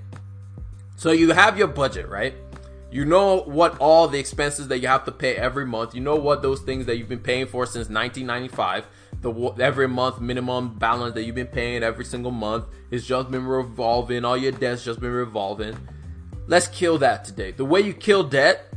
So 0.96 1.10
you 1.10 1.32
have 1.32 1.58
your 1.58 1.66
budget, 1.68 2.08
right? 2.08 2.34
You 2.90 3.04
know 3.04 3.40
what 3.40 3.76
all 3.78 4.06
the 4.06 4.18
expenses 4.18 4.68
that 4.68 4.78
you 4.78 4.88
have 4.88 5.04
to 5.06 5.12
pay 5.12 5.34
every 5.34 5.66
month. 5.66 5.94
You 5.94 6.00
know 6.00 6.16
what 6.16 6.42
those 6.42 6.60
things 6.60 6.86
that 6.86 6.96
you've 6.96 7.08
been 7.08 7.18
paying 7.18 7.46
for 7.46 7.66
since 7.66 7.88
1995. 7.88 8.86
The 9.20 9.32
every 9.58 9.88
month 9.88 10.20
minimum 10.20 10.78
balance 10.78 11.14
that 11.14 11.24
you've 11.24 11.34
been 11.34 11.46
paying 11.48 11.82
every 11.82 12.04
single 12.04 12.30
month 12.30 12.66
has 12.92 13.04
just 13.04 13.30
been 13.30 13.46
revolving. 13.46 14.24
All 14.24 14.36
your 14.36 14.52
debts 14.52 14.84
just 14.84 15.00
been 15.00 15.10
revolving. 15.10 15.76
Let's 16.46 16.66
kill 16.68 16.98
that 16.98 17.24
today. 17.24 17.52
The 17.52 17.64
way 17.64 17.80
you 17.80 17.94
kill 17.94 18.22
debt 18.22 18.72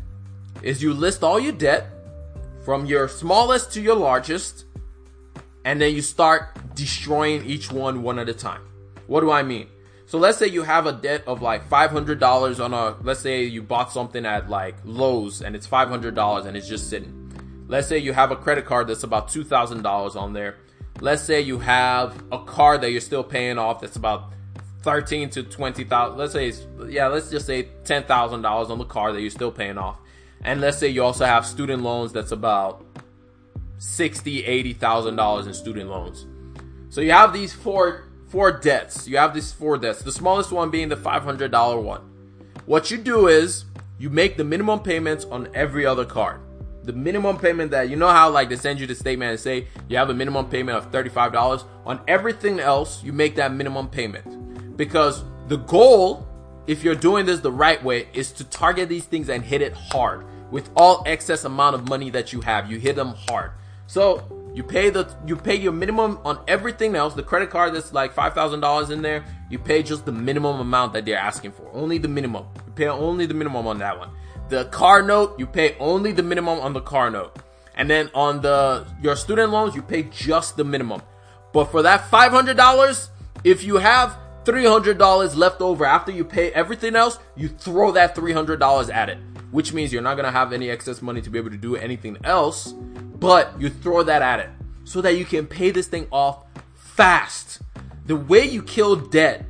is 0.62 0.82
you 0.82 0.94
list 0.94 1.24
all 1.24 1.40
your 1.40 1.52
debt 1.52 1.88
from 2.64 2.86
your 2.86 3.08
smallest 3.08 3.72
to 3.74 3.82
your 3.82 3.96
largest 3.96 4.66
and 5.66 5.82
then 5.82 5.94
you 5.94 6.02
start 6.02 6.58
destroying 6.76 7.46
each 7.46 7.72
one 7.72 8.04
one 8.04 8.20
at 8.20 8.30
a 8.30 8.34
time. 8.34 8.62
What 9.08 9.22
do 9.22 9.32
I 9.32 9.44
mean? 9.44 9.68
So 10.06 10.18
let's 10.18 10.38
say 10.38 10.48
you 10.48 10.64
have 10.64 10.86
a 10.86 10.94
debt 10.94 11.26
of 11.28 11.42
like 11.42 11.70
$500 11.70 12.64
on 12.64 12.74
a, 12.74 12.96
let's 13.04 13.20
say 13.20 13.44
you 13.44 13.62
bought 13.62 13.92
something 13.92 14.26
at 14.26 14.50
like 14.50 14.76
Lowe's 14.86 15.42
and 15.42 15.54
it's 15.54 15.68
$500 15.68 16.46
and 16.46 16.56
it's 16.56 16.70
just 16.70 16.90
sitting. 16.90 17.66
Let's 17.68 17.90
say 17.90 17.98
you 17.98 18.14
have 18.14 18.32
a 18.32 18.38
credit 18.38 18.66
card 18.66 18.88
that's 18.88 19.04
about 19.04 19.28
$2,000 19.28 20.16
on 20.16 20.32
there. 20.32 20.56
Let's 21.02 21.24
say 21.24 21.42
you 21.42 21.60
have 21.60 22.24
a 22.32 22.40
car 22.40 22.78
that 22.78 22.92
you're 22.92 23.02
still 23.02 23.24
paying 23.24 23.58
off 23.58 23.82
that's 23.82 23.98
about 23.98 24.32
13 24.88 25.30
to 25.32 25.44
20,000. 25.44 26.18
Let's 26.18 26.32
say, 26.32 26.54
yeah, 26.88 27.08
let's 27.08 27.30
just 27.30 27.46
say 27.46 27.68
$10,000 27.84 28.70
on 28.70 28.78
the 28.78 28.86
car 28.86 29.12
that 29.12 29.20
you're 29.20 29.30
still 29.30 29.52
paying 29.52 29.78
off. 29.78 30.00
And 30.46 30.62
let's 30.62 30.78
say 30.78 30.88
you 30.88 31.04
also 31.04 31.26
have 31.26 31.46
student 31.46 31.84
loans 31.84 32.14
that's 32.14 32.32
about 32.32 32.86
sixty, 33.80 34.46
eighty 34.46 34.72
thousand 34.72 35.18
dollars 35.18 35.46
in 35.46 35.54
student 35.54 35.90
loans. 35.90 36.26
So 36.88 37.02
you 37.02 37.12
have 37.12 37.34
these 37.34 37.52
four 37.52 38.06
four 38.30 38.50
debts. 38.50 39.10
You 39.10 39.18
have 39.18 39.34
these 39.34 39.52
four 39.52 39.78
debts. 39.78 40.04
The 40.04 40.12
smallest 40.12 40.54
one 40.54 40.70
being 40.70 40.88
the 40.88 40.96
five 40.96 41.24
hundred 41.24 41.52
dollar 41.52 41.82
one. 41.82 42.02
What 42.66 42.90
you 42.90 42.98
do 42.98 43.28
is 43.28 43.66
you 44.00 44.10
make 44.10 44.38
the 44.38 44.46
minimum 44.46 44.80
payments 44.80 45.26
on 45.26 45.50
every 45.54 45.86
other 45.86 46.06
card. 46.06 46.40
The 46.84 46.94
minimum 46.94 47.38
payment 47.38 47.72
that 47.72 47.90
you 47.90 47.98
know 47.98 48.08
how 48.08 48.30
like 48.30 48.48
they 48.48 48.56
send 48.56 48.80
you 48.80 48.88
the 48.88 48.96
statement 48.96 49.32
and 49.32 49.40
say 49.40 49.68
you 49.90 49.98
have 49.98 50.10
a 50.10 50.14
minimum 50.14 50.50
payment 50.50 50.78
of 50.78 50.92
thirty 50.94 51.10
five 51.10 51.34
dollars 51.34 51.66
on 51.86 52.00
everything 52.08 52.62
else. 52.62 53.04
You 53.04 53.12
make 53.12 53.36
that 53.36 53.52
minimum 53.52 53.90
payment 53.90 54.47
because 54.78 55.24
the 55.48 55.58
goal, 55.58 56.26
if 56.68 56.84
you're 56.84 56.96
doing 56.96 57.26
this 57.26 57.42
the 57.42 57.52
right 57.52 57.84
way, 57.84 58.08
is 58.14 58.32
to 58.34 58.44
target 58.46 58.88
these 58.88 59.06
things 59.06 59.30
and 59.30 59.44
hit 59.44 59.62
it 59.62 59.74
hard 59.74 60.26
with 60.52 60.70
all 60.76 61.04
excess 61.06 61.44
amount 61.44 61.76
of 61.76 61.90
money 61.90 62.10
that 62.12 62.32
you 62.32 62.42
have. 62.42 62.72
You 62.72 62.80
hit 62.80 62.96
them 62.96 63.16
hard. 63.28 63.52
So 63.88 64.24
you 64.54 64.64
pay 64.64 64.90
the 64.90 65.14
you 65.26 65.36
pay 65.36 65.56
your 65.56 65.72
minimum 65.72 66.20
on 66.26 66.40
everything 66.48 66.96
else. 66.96 67.14
The 67.14 67.24
credit 67.24 67.50
card 67.50 67.74
that's 67.74 67.94
like 67.94 68.14
five 68.14 68.34
thousand 68.34 68.62
dollars 68.62 68.90
in 68.90 69.02
there, 69.02 69.26
you 69.50 69.60
pay 69.60 69.84
just 69.84 70.06
the 70.06 70.12
minimum 70.12 70.60
amount 70.60 70.94
that 70.94 71.06
they're 71.06 71.18
asking 71.18 71.52
for. 71.52 71.70
Only 71.74 71.98
the 71.98 72.08
minimum. 72.08 72.46
You 72.66 72.74
pay 72.74 72.88
only 72.88 73.26
the 73.26 73.34
minimum 73.34 73.68
on 73.68 73.80
that 73.80 73.98
one. 73.98 74.10
The 74.50 74.66
car 74.66 75.02
note, 75.02 75.38
you 75.38 75.46
pay 75.46 75.76
only 75.80 76.12
the 76.12 76.24
minimum 76.24 76.60
on 76.60 76.74
the 76.74 76.82
car 76.82 77.10
note. 77.10 77.38
And 77.76 77.90
then 77.90 78.10
on 78.14 78.42
the 78.42 78.88
your 79.02 79.16
student 79.16 79.52
loans, 79.52 79.76
you 79.76 79.82
pay 79.82 80.04
just 80.04 80.58
the 80.58 80.64
minimum. 80.64 81.02
But 81.54 81.66
for 81.66 81.82
that 81.84 82.10
five 82.10 82.32
hundred 82.32 82.58
dollars, 82.58 83.10
if 83.44 83.64
you 83.64 83.78
have 83.78 84.18
three 84.48 84.66
hundred 84.66 84.98
dollars 84.98 85.36
left 85.36 85.62
over 85.62 85.86
after 85.86 86.12
you 86.12 86.24
pay 86.24 86.52
everything 86.54 86.96
else, 86.96 87.20
you 87.36 87.50
throw 87.50 87.92
that 87.92 88.16
three 88.16 88.34
hundred 88.34 88.60
dollars 88.60 88.90
at 88.90 89.10
it. 89.10 89.20
Which 89.52 89.74
means 89.74 89.94
you're 89.94 90.02
not 90.02 90.16
gonna 90.16 90.32
have 90.32 90.54
any 90.54 90.72
excess 90.72 91.04
money 91.04 91.22
to 91.22 91.30
be 91.30 91.38
able 91.38 91.52
to 91.52 91.58
do 91.58 91.76
anything 91.76 92.18
else 92.24 92.74
but 93.20 93.60
you 93.60 93.70
throw 93.70 94.04
that 94.04 94.22
at 94.22 94.40
it 94.40 94.50
so 94.84 95.02
that 95.02 95.18
you 95.18 95.26
can 95.26 95.46
pay 95.46 95.72
this 95.72 95.88
thing 95.88 96.08
off 96.12 96.46
fast. 96.76 97.62
The 98.06 98.16
way 98.16 98.46
you 98.46 98.64
kill 98.64 98.96
debt 98.96 99.46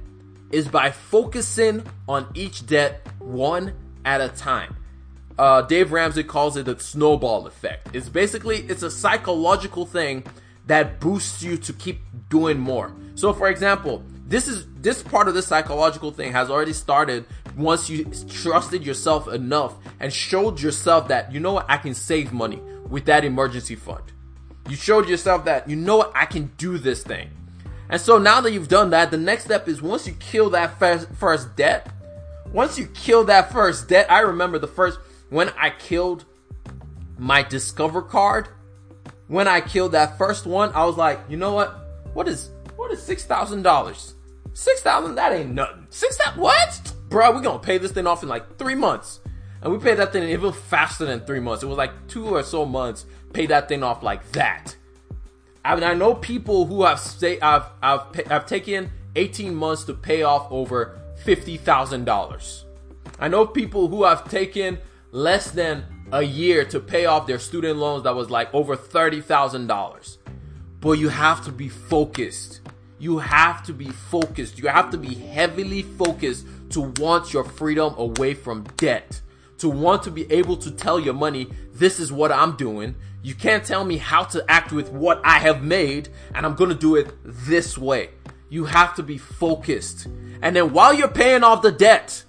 is 0.52 0.68
by 0.68 0.92
focusing 0.92 1.84
on 2.08 2.28
each 2.34 2.66
debt 2.66 3.06
one 3.20 3.74
at 4.06 4.22
a 4.22 4.30
time. 4.30 4.76
Uh, 5.38 5.62
Dave 5.62 5.92
Ramsey 5.92 6.24
calls 6.24 6.58
it 6.58 6.66
the 6.66 6.80
snowball 6.80 7.46
effect. 7.46 7.90
It's 7.94 8.10
basically 8.10 8.60
it's 8.62 8.84
a 8.84 8.90
psychological 8.90 9.86
thing 9.86 10.24
that 10.66 11.00
boosts 11.00 11.44
you 11.44 11.58
to 11.58 11.74
keep 11.74 12.00
doing 12.30 12.58
more. 12.58 12.94
So, 13.16 13.34
for 13.34 13.48
example, 13.48 14.04
this 14.28 14.48
is 14.48 14.68
this 14.82 15.02
part 15.02 15.28
of 15.28 15.34
this 15.34 15.48
psychological 15.48 16.12
thing 16.12 16.34
has 16.34 16.50
already 16.50 16.74
started 16.74 17.26
once 17.56 17.90
you 17.90 18.06
trusted 18.30 18.86
yourself 18.86 19.28
enough 19.30 19.76
and 20.00 20.12
showed 20.12 20.60
yourself 20.60 21.08
that 21.08 21.32
you 21.32 21.40
know 21.40 21.54
what 21.54 21.66
I 21.70 21.78
can 21.78 21.94
save 21.94 22.34
money 22.34 22.62
with 22.90 23.06
that 23.06 23.24
emergency 23.24 23.76
fund. 23.76 24.04
You 24.70 24.76
showed 24.76 25.08
yourself 25.08 25.46
that, 25.46 25.70
you 25.70 25.78
know 25.78 25.98
what, 25.98 26.12
I 26.14 26.26
can 26.26 26.52
do 26.58 26.78
this 26.78 27.04
thing. 27.04 27.30
And 27.90 28.02
so 28.02 28.18
now 28.18 28.42
that 28.42 28.52
you've 28.52 28.68
done 28.68 28.90
that, 28.90 29.12
the 29.12 29.18
next 29.18 29.46
step 29.46 29.68
is 29.68 29.82
once 29.82 30.06
you 30.06 30.14
kill 30.20 30.50
that 30.52 30.78
first, 30.78 31.10
first 31.14 31.56
debt, 31.56 31.90
once 32.52 32.78
you 32.78 32.88
kill 32.88 33.24
that 33.26 33.52
first 33.52 33.88
debt, 33.88 34.12
I 34.12 34.20
remember 34.20 34.60
the 34.60 34.68
first, 34.68 35.00
when 35.30 35.50
I 35.58 35.70
killed 35.70 36.26
my 37.18 37.44
Discover 37.44 38.02
card, 38.04 38.50
when 39.28 39.48
I 39.48 39.62
killed 39.62 39.94
that 39.94 40.18
first 40.18 40.46
one, 40.46 40.72
I 40.74 40.86
was 40.86 40.98
like, 40.98 41.20
you 41.30 41.38
know 41.38 41.54
what? 41.54 41.76
What 42.14 42.28
is, 42.28 42.50
what 42.76 42.92
is 42.92 43.00
$6,000? 43.00 44.14
Six 44.58 44.82
thousand, 44.82 45.14
that 45.16 45.34
ain't 45.34 45.52
nothing. 45.52 45.86
Six 45.92 46.18
thousand, 46.18 46.42
what? 46.42 46.92
Bro, 47.10 47.38
we 47.38 47.44
gonna 47.44 47.60
pay 47.60 47.78
this 47.78 47.92
thing 47.92 48.08
off 48.08 48.24
in 48.24 48.28
like 48.28 48.58
three 48.58 48.74
months. 48.74 49.20
And 49.62 49.72
we 49.72 49.78
paid 49.78 50.00
that 50.00 50.12
thing 50.12 50.28
even 50.28 50.52
faster 50.52 51.06
than 51.06 51.20
three 51.20 51.40
months. 51.40 51.62
It 51.62 51.68
was 51.68 51.78
like 51.78 51.92
two 52.08 52.26
or 52.26 52.42
so 52.42 52.66
months, 52.66 53.06
paid 53.34 53.50
that 53.50 53.70
thing 53.70 53.84
off 53.84 54.02
like 54.02 54.32
that. 54.32 54.76
I 55.64 55.76
mean, 55.76 55.84
I 55.84 55.94
know 55.94 56.16
people 56.16 56.66
who 56.66 56.86
have 56.86 57.00
say 57.00 57.40
I've 57.40 57.66
I've 57.84 58.02
I've 58.32 58.48
taken 58.48 58.90
18 59.16 59.54
months 59.54 59.84
to 59.84 59.94
pay 59.94 60.24
off 60.24 60.52
over 60.52 61.00
fifty 61.24 61.58
thousand 61.58 62.06
dollars. 62.06 62.66
I 63.20 63.28
know 63.28 63.46
people 63.46 63.90
who 63.90 64.06
have 64.06 64.28
taken 64.28 64.80
less 65.12 65.52
than 65.52 65.86
a 66.12 66.24
year 66.24 66.66
to 66.66 66.80
pay 66.80 67.06
off 67.06 67.28
their 67.28 67.38
student 67.38 67.78
loans 67.78 68.06
that 68.06 68.16
was 68.16 68.32
like 68.32 68.52
over 68.56 68.76
thirty 68.76 69.22
thousand 69.22 69.68
dollars. 69.68 70.18
But 70.82 70.94
you 70.94 71.10
have 71.10 71.46
to 71.46 71.52
be 71.52 71.70
focused. 71.70 72.62
You 73.00 73.20
have 73.20 73.64
to 73.66 73.74
be 73.74 73.90
focused. 73.90 74.58
You 74.58 74.70
have 74.70 74.90
to 74.92 74.98
be 74.98 75.14
heavily 75.14 75.84
focused 75.84 76.48
to 76.72 76.82
want 76.98 77.34
your 77.34 77.44
freedom 77.44 77.94
away 77.98 78.34
from 78.34 78.64
debt. 78.78 79.22
To 79.60 79.70
want 79.70 80.04
to 80.04 80.12
be 80.12 80.32
able 80.32 80.58
to 80.58 80.72
tell 80.72 81.00
your 81.00 81.14
money, 81.14 81.48
this 81.74 82.00
is 82.00 82.12
what 82.12 82.32
I'm 82.32 82.56
doing. 82.56 82.96
You 83.22 83.36
can't 83.36 83.64
tell 83.64 83.84
me 83.84 83.98
how 83.98 84.24
to 84.26 84.44
act 84.50 84.72
with 84.72 84.90
what 84.90 85.22
I 85.24 85.40
have 85.40 85.64
made, 85.64 86.10
and 86.34 86.46
I'm 86.46 86.56
gonna 86.56 86.76
do 86.76 86.96
it 86.96 87.14
this 87.24 87.78
way. 87.78 88.10
You 88.50 88.66
have 88.66 88.96
to 88.96 89.04
be 89.04 89.18
focused. 89.18 90.08
And 90.42 90.56
then 90.56 90.74
while 90.74 90.94
you're 90.94 91.08
paying 91.08 91.44
off 91.44 91.62
the 91.62 91.72
debt, 91.72 92.24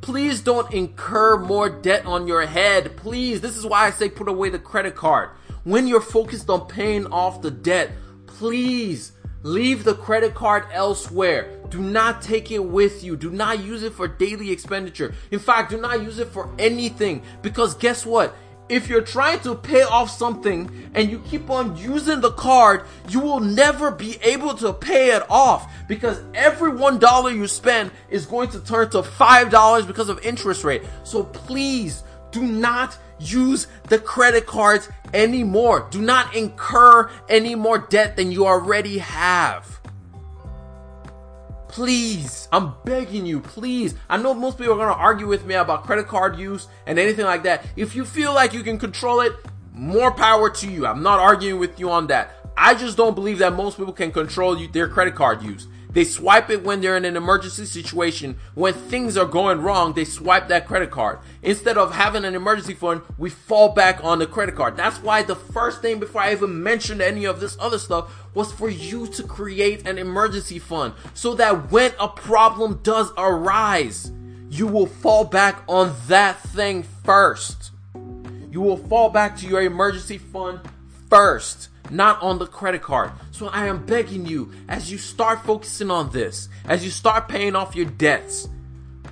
please 0.00 0.40
don't 0.40 0.72
incur 0.72 1.38
more 1.38 1.68
debt 1.68 2.06
on 2.06 2.28
your 2.28 2.46
head. 2.46 2.96
Please, 2.96 3.40
this 3.40 3.56
is 3.56 3.66
why 3.66 3.86
I 3.86 3.90
say 3.90 4.08
put 4.08 4.28
away 4.28 4.50
the 4.50 4.58
credit 4.58 4.94
card. 4.94 5.30
When 5.64 5.88
you're 5.88 6.00
focused 6.00 6.48
on 6.48 6.68
paying 6.68 7.06
off 7.06 7.42
the 7.42 7.50
debt, 7.50 7.90
please 8.26 9.12
leave 9.46 9.84
the 9.84 9.94
credit 9.94 10.34
card 10.34 10.64
elsewhere. 10.72 11.48
Do 11.70 11.80
not 11.80 12.20
take 12.20 12.50
it 12.50 12.64
with 12.64 13.04
you. 13.04 13.16
Do 13.16 13.30
not 13.30 13.62
use 13.62 13.82
it 13.82 13.92
for 13.92 14.08
daily 14.08 14.50
expenditure. 14.50 15.14
In 15.30 15.38
fact, 15.38 15.70
do 15.70 15.80
not 15.80 16.02
use 16.02 16.18
it 16.18 16.28
for 16.28 16.50
anything 16.58 17.22
because 17.42 17.74
guess 17.74 18.04
what? 18.04 18.34
if 18.68 18.88
you're 18.88 19.02
trying 19.02 19.38
to 19.40 19.54
pay 19.54 19.82
off 19.82 20.10
something 20.10 20.90
and 20.94 21.10
you 21.10 21.20
keep 21.20 21.50
on 21.50 21.76
using 21.76 22.20
the 22.20 22.32
card, 22.32 22.82
you 23.08 23.20
will 23.20 23.40
never 23.40 23.90
be 23.90 24.18
able 24.22 24.54
to 24.54 24.72
pay 24.72 25.14
it 25.14 25.22
off 25.30 25.72
because 25.86 26.20
every 26.34 26.70
one 26.70 26.98
dollar 26.98 27.30
you 27.30 27.46
spend 27.46 27.90
is 28.10 28.26
going 28.26 28.48
to 28.48 28.60
turn 28.60 28.90
to 28.90 29.02
five 29.02 29.50
dollars 29.50 29.86
because 29.86 30.08
of 30.08 30.18
interest 30.24 30.64
rate. 30.64 30.82
So 31.04 31.22
please 31.22 32.02
do 32.36 32.42
not 32.42 32.98
use 33.18 33.66
the 33.84 33.98
credit 33.98 34.46
cards 34.46 34.90
anymore. 35.14 35.86
Do 35.90 36.02
not 36.02 36.36
incur 36.36 37.10
any 37.30 37.54
more 37.54 37.78
debt 37.78 38.14
than 38.16 38.30
you 38.30 38.46
already 38.46 38.98
have. 38.98 39.80
Please, 41.68 42.46
I'm 42.52 42.74
begging 42.84 43.24
you, 43.24 43.40
please. 43.40 43.94
I 44.10 44.18
know 44.18 44.34
most 44.34 44.58
people 44.58 44.74
are 44.74 44.76
gonna 44.76 44.92
argue 44.92 45.26
with 45.26 45.46
me 45.46 45.54
about 45.54 45.84
credit 45.84 46.08
card 46.08 46.38
use 46.38 46.68
and 46.86 46.98
anything 46.98 47.24
like 47.24 47.42
that. 47.44 47.64
If 47.74 47.96
you 47.96 48.04
feel 48.04 48.34
like 48.34 48.52
you 48.52 48.62
can 48.62 48.78
control 48.78 49.20
it, 49.20 49.32
more 49.72 50.10
power 50.10 50.50
to 50.50 50.70
you. 50.70 50.86
I'm 50.86 51.02
not 51.02 51.18
arguing 51.18 51.58
with 51.58 51.80
you 51.80 51.90
on 51.90 52.06
that. 52.08 52.34
I 52.54 52.74
just 52.74 52.98
don't 52.98 53.14
believe 53.14 53.38
that 53.38 53.54
most 53.54 53.78
people 53.78 53.94
can 53.94 54.12
control 54.12 54.56
their 54.68 54.88
credit 54.88 55.14
card 55.14 55.42
use. 55.42 55.68
They 55.96 56.04
swipe 56.04 56.50
it 56.50 56.62
when 56.62 56.82
they're 56.82 56.98
in 56.98 57.06
an 57.06 57.16
emergency 57.16 57.64
situation. 57.64 58.36
When 58.54 58.74
things 58.74 59.16
are 59.16 59.24
going 59.24 59.62
wrong, 59.62 59.94
they 59.94 60.04
swipe 60.04 60.48
that 60.48 60.66
credit 60.66 60.90
card. 60.90 61.20
Instead 61.42 61.78
of 61.78 61.94
having 61.94 62.26
an 62.26 62.34
emergency 62.34 62.74
fund, 62.74 63.00
we 63.16 63.30
fall 63.30 63.70
back 63.70 64.04
on 64.04 64.18
the 64.18 64.26
credit 64.26 64.56
card. 64.56 64.76
That's 64.76 64.98
why 64.98 65.22
the 65.22 65.34
first 65.34 65.80
thing 65.80 65.98
before 65.98 66.20
I 66.20 66.32
even 66.32 66.62
mentioned 66.62 67.00
any 67.00 67.24
of 67.24 67.40
this 67.40 67.56
other 67.58 67.78
stuff 67.78 68.14
was 68.34 68.52
for 68.52 68.68
you 68.68 69.06
to 69.06 69.22
create 69.22 69.88
an 69.88 69.96
emergency 69.96 70.58
fund 70.58 70.92
so 71.14 71.32
that 71.36 71.72
when 71.72 71.92
a 71.98 72.08
problem 72.08 72.80
does 72.82 73.10
arise, 73.16 74.12
you 74.50 74.66
will 74.66 74.84
fall 74.84 75.24
back 75.24 75.62
on 75.66 75.94
that 76.08 76.38
thing 76.40 76.82
first. 76.82 77.70
You 78.50 78.60
will 78.60 78.76
fall 78.76 79.08
back 79.08 79.34
to 79.38 79.46
your 79.46 79.62
emergency 79.62 80.18
fund 80.18 80.60
first 81.08 81.70
not 81.90 82.20
on 82.22 82.38
the 82.38 82.46
credit 82.46 82.82
card. 82.82 83.12
So 83.30 83.48
I 83.48 83.66
am 83.66 83.84
begging 83.86 84.26
you, 84.26 84.52
as 84.68 84.90
you 84.90 84.98
start 84.98 85.44
focusing 85.44 85.90
on 85.90 86.10
this, 86.10 86.48
as 86.66 86.84
you 86.84 86.90
start 86.90 87.28
paying 87.28 87.56
off 87.56 87.76
your 87.76 87.86
debts, 87.86 88.48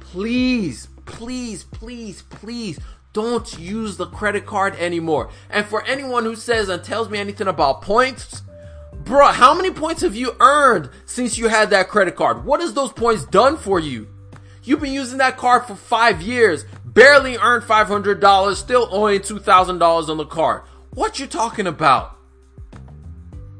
please, 0.00 0.88
please, 1.04 1.64
please, 1.64 2.22
please 2.22 2.78
don't 3.12 3.58
use 3.58 3.96
the 3.96 4.06
credit 4.06 4.44
card 4.44 4.74
anymore. 4.76 5.30
And 5.50 5.64
for 5.64 5.84
anyone 5.84 6.24
who 6.24 6.36
says 6.36 6.68
and 6.68 6.82
tells 6.82 7.08
me 7.08 7.18
anything 7.18 7.48
about 7.48 7.82
points, 7.82 8.42
bro, 9.04 9.28
how 9.28 9.54
many 9.54 9.70
points 9.70 10.02
have 10.02 10.16
you 10.16 10.34
earned 10.40 10.90
since 11.06 11.38
you 11.38 11.48
had 11.48 11.70
that 11.70 11.88
credit 11.88 12.16
card? 12.16 12.44
What 12.44 12.60
has 12.60 12.74
those 12.74 12.92
points 12.92 13.24
done 13.24 13.56
for 13.56 13.78
you? 13.78 14.08
You've 14.64 14.80
been 14.80 14.92
using 14.92 15.18
that 15.18 15.36
card 15.36 15.66
for 15.66 15.74
five 15.76 16.22
years, 16.22 16.64
barely 16.84 17.36
earned 17.36 17.64
$500, 17.64 18.54
still 18.56 18.88
owing 18.90 19.20
$2,000 19.20 20.08
on 20.08 20.16
the 20.16 20.24
card. 20.24 20.62
What 20.94 21.18
you 21.18 21.26
talking 21.26 21.66
about? 21.66 22.13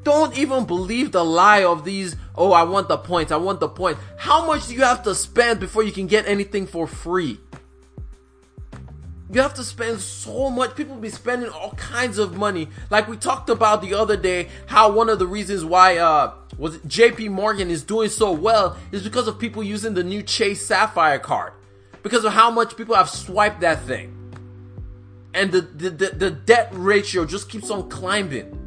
Don't 0.04 0.37
even 0.37 0.66
believe 0.66 1.12
the 1.12 1.25
lie 1.25 1.64
of 1.64 1.84
these, 1.84 2.14
oh, 2.37 2.52
I 2.52 2.62
want 2.62 2.88
the 2.88 2.99
points, 2.99 3.32
I 3.32 3.37
want 3.37 3.58
the 3.58 3.68
points. 3.68 4.00
How 4.18 4.46
much 4.46 4.68
do 4.68 4.75
you 4.75 4.82
have 4.82 5.02
to 5.04 5.14
spend 5.14 5.61
before 5.61 5.82
you 5.82 5.92
can 5.92 6.06
get 6.06 6.28
anything 6.28 6.66
for 6.66 6.87
free? 6.87 7.40
You 9.30 9.40
have 9.40 9.54
to 9.54 9.64
spend 9.64 10.00
so 10.00 10.50
much. 10.50 10.76
People 10.76 10.96
be 10.96 11.08
spending 11.08 11.49
all 11.49 11.73
kinds 11.73 12.18
of 12.18 12.37
money. 12.37 12.68
Like 12.90 13.08
we 13.08 13.16
talked 13.16 13.49
about 13.49 13.80
the 13.80 13.94
other 13.94 14.16
day, 14.16 14.49
how 14.66 14.92
one 14.92 15.08
of 15.08 15.18
the 15.18 15.26
reasons 15.26 15.64
why 15.64 15.96
uh 15.96 16.34
was 16.58 16.76
JP 16.78 17.30
Morgan 17.30 17.70
is 17.70 17.82
doing 17.82 18.11
so 18.11 18.30
well 18.30 18.76
is 18.92 19.02
because 19.02 19.26
of 19.26 19.38
people 19.38 19.64
using 19.64 19.94
the 19.94 20.04
new 20.04 20.23
Chase 20.23 20.64
Sapphire 20.64 21.18
card. 21.18 21.54
Because 22.02 22.25
of 22.25 22.34
how 22.34 22.50
much 22.50 22.76
people 22.76 22.94
have 22.94 23.08
swiped 23.08 23.62
that 23.62 23.82
thing. 23.84 24.12
And 25.32 25.50
the, 25.50 25.62
the, 25.62 25.90
the, 25.90 26.08
the 26.11 26.30
debt 26.30 26.68
ratio 26.70 27.25
just 27.25 27.49
keeps 27.49 27.70
on 27.70 27.88
climbing 27.88 28.63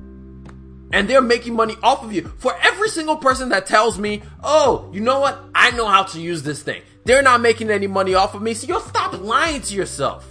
and 0.91 1.10
they're 1.10 1.22
making 1.22 1.56
money 1.56 1.75
off 1.84 2.03
of 2.03 2.13
you. 2.13 2.32
For 2.38 2.56
every 2.62 2.89
single 2.89 3.17
person 3.17 3.50
that 3.50 3.65
tells 3.65 4.00
me, 4.00 4.22
oh, 4.44 4.89
you 4.94 5.01
know 5.01 5.20
what? 5.20 5.39
I 5.53 5.72
know 5.72 5.88
how 5.88 6.03
to 6.03 6.20
use 6.20 6.44
this 6.44 6.63
thing. 6.63 6.82
They're 7.06 7.22
not 7.22 7.41
making 7.41 7.70
any 7.70 7.88
money 7.88 8.13
off 8.13 8.36
of 8.36 8.41
me. 8.41 8.53
So 8.53 8.67
you'll 8.67 8.79
stop 8.79 9.20
lying 9.20 9.62
to 9.62 9.75
yourself. 9.75 10.25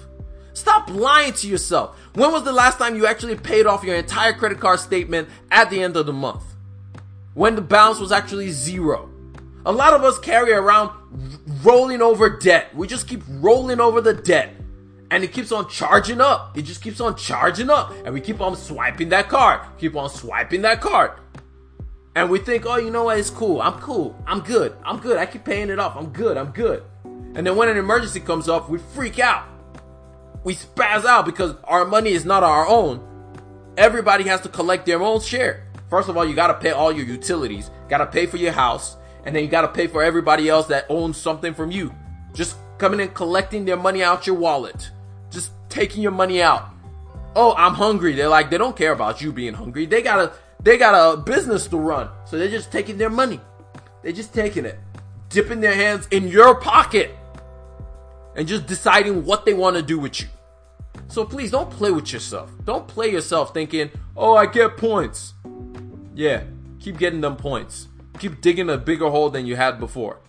Stop 0.53 0.91
lying 0.91 1.33
to 1.35 1.49
yourself. 1.49 1.99
When 2.15 2.33
was 2.33 2.45
the 2.45 2.53
last 2.53 2.79
time 2.79 2.97
you 2.97 3.07
actually 3.07 3.37
paid 3.37 3.67
off 3.67 3.85
your 3.85 3.97
entire 3.97 4.33
credit 4.33 4.61
card 4.61 4.81
statement 4.81 5.29
at 5.51 5.71
the 5.71 5.83
end 5.83 5.97
of 5.97 6.07
the 6.07 6.13
month? 6.13 6.43
When 7.35 7.55
the 7.55 7.63
balance 7.63 7.99
was 7.99 8.13
actually 8.13 8.51
zero. 8.51 9.11
A 9.67 9.73
lot 9.73 9.93
of 9.93 10.05
us 10.05 10.19
carry 10.19 10.53
around 10.53 10.91
rolling 11.63 12.01
over 12.01 12.31
debt. 12.39 12.75
We 12.75 12.87
just 12.87 13.09
keep 13.09 13.23
rolling 13.29 13.81
over 13.81 14.01
the 14.01 14.15
debt 14.15 14.55
and 15.11 15.23
it 15.23 15.33
keeps 15.33 15.53
on 15.53 15.69
charging 15.69 16.21
up. 16.21 16.57
It 16.57 16.63
just 16.63 16.83
keeps 16.83 17.01
on 17.01 17.17
charging 17.17 17.71
up. 17.71 17.93
And 18.05 18.13
we 18.13 18.21
keep 18.21 18.41
on 18.41 18.57
swiping 18.57 19.11
that 19.11 19.29
card. 19.29 19.61
Keep 19.79 19.97
on 19.97 20.11
swiping 20.11 20.63
that 20.63 20.81
card. 20.81 21.13
And 22.17 22.31
we 22.31 22.39
think, 22.39 22.65
oh, 22.67 22.77
you 22.77 22.91
know 22.91 23.05
what? 23.05 23.19
It's 23.19 23.31
cool. 23.31 23.61
I'm 23.61 23.79
cool. 23.81 24.17
I'm 24.27 24.41
good. 24.41 24.77
I'm 24.85 24.99
good. 24.99 25.19
I 25.19 25.27
keep 25.27 25.45
paying 25.45 25.71
it 25.71 25.79
off. 25.79 25.97
I'm 25.97 26.11
good. 26.11 26.37
I'm 26.37 26.51
good. 26.51 26.83
And 27.05 27.47
then 27.47 27.57
when 27.57 27.69
an 27.69 27.77
emergency 27.77 28.21
comes 28.21 28.49
up, 28.49 28.69
we 28.69 28.79
freak 28.79 29.19
out. 29.19 29.47
We 30.43 30.55
spaz 30.55 31.05
out 31.05 31.27
because 31.27 31.55
our 31.65 31.85
money 31.85 32.11
is 32.11 32.25
not 32.25 32.43
our 32.43 32.67
own. 32.67 33.03
Everybody 33.77 34.25
has 34.25 34.41
to 34.43 34.49
collect 34.49 34.87
their 34.87 35.03
own 35.03 35.21
share. 35.21 35.67
First 35.91 36.09
of 36.09 36.17
all, 36.17 36.25
you 36.25 36.35
gotta 36.35 36.55
pay 36.55 36.71
all 36.71 36.91
your 36.91 37.05
utilities, 37.05 37.71
gotta 37.89 38.07
pay 38.07 38.27
for 38.27 38.39
your 38.39 38.53
house, 38.53 38.97
and 39.25 39.37
then 39.37 39.45
you 39.45 39.51
gotta 39.51 39.69
pay 39.69 39.87
for 39.87 40.03
everybody 40.03 40.49
else 40.49 40.67
that 40.69 40.87
owns 40.89 41.17
something 41.17 41.53
from 41.53 41.71
you. 41.71 41.95
Just 42.33 42.57
coming 42.79 43.01
and 43.01 43.13
collecting 43.15 43.65
their 43.65 43.77
money 43.77 44.03
out 44.03 44.27
your 44.27 44.37
wallet 44.37 44.91
just 45.31 45.53
taking 45.69 46.03
your 46.03 46.13
money 46.13 46.43
out. 46.43 46.69
Oh, 47.35 47.55
I'm 47.57 47.75
hungry. 47.75 48.15
They're 48.15 48.29
like, 48.29 48.51
they 48.51 48.59
don't 48.59 48.77
care 48.77 48.93
about 48.93 49.21
you 49.21 49.33
being 49.33 49.55
hungry. 49.55 49.87
They 49.87 50.03
got 50.03 50.21
a, 50.21 50.33
they 50.63 50.79
got 50.79 50.95
a 50.95 51.17
business 51.19 51.67
to 51.69 51.77
run. 51.77 52.09
So 52.25 52.39
they're 52.39 52.49
just 52.49 52.73
taking 52.73 52.99
their 52.99 53.11
money. 53.11 53.41
They're 54.03 54.13
just 54.13 54.33
taking 54.33 54.65
it, 54.65 54.79
dipping 55.29 55.61
their 55.61 55.75
hands 55.75 56.09
in 56.11 56.29
your 56.29 56.55
pocket 56.55 57.15
and 58.37 58.47
just 58.47 58.67
deciding 58.67 59.25
what 59.25 59.45
they 59.45 59.55
want 59.55 59.77
to 59.77 59.83
do 59.83 59.99
with 59.99 60.21
you. 60.21 60.29
So 61.09 61.25
please 61.25 61.51
don't 61.51 61.71
play 61.71 61.91
with 61.91 62.13
yourself. 62.13 62.51
Don't 62.65 62.87
play 62.87 63.11
yourself 63.11 63.53
thinking, 63.53 63.91
oh, 64.17 64.35
I 64.35 64.47
get 64.47 64.77
points. 64.77 65.35
Yeah, 66.15 66.45
keep 66.81 66.99
getting 66.99 67.21
them 67.21 67.37
points. 67.37 67.89
Keep 68.19 68.41
digging 68.41 68.71
a 68.71 68.79
bigger 68.79 69.11
hole 69.11 69.31
than 69.31 69.47
you 69.47 69.57
had 69.57 69.79
before. 69.79 70.21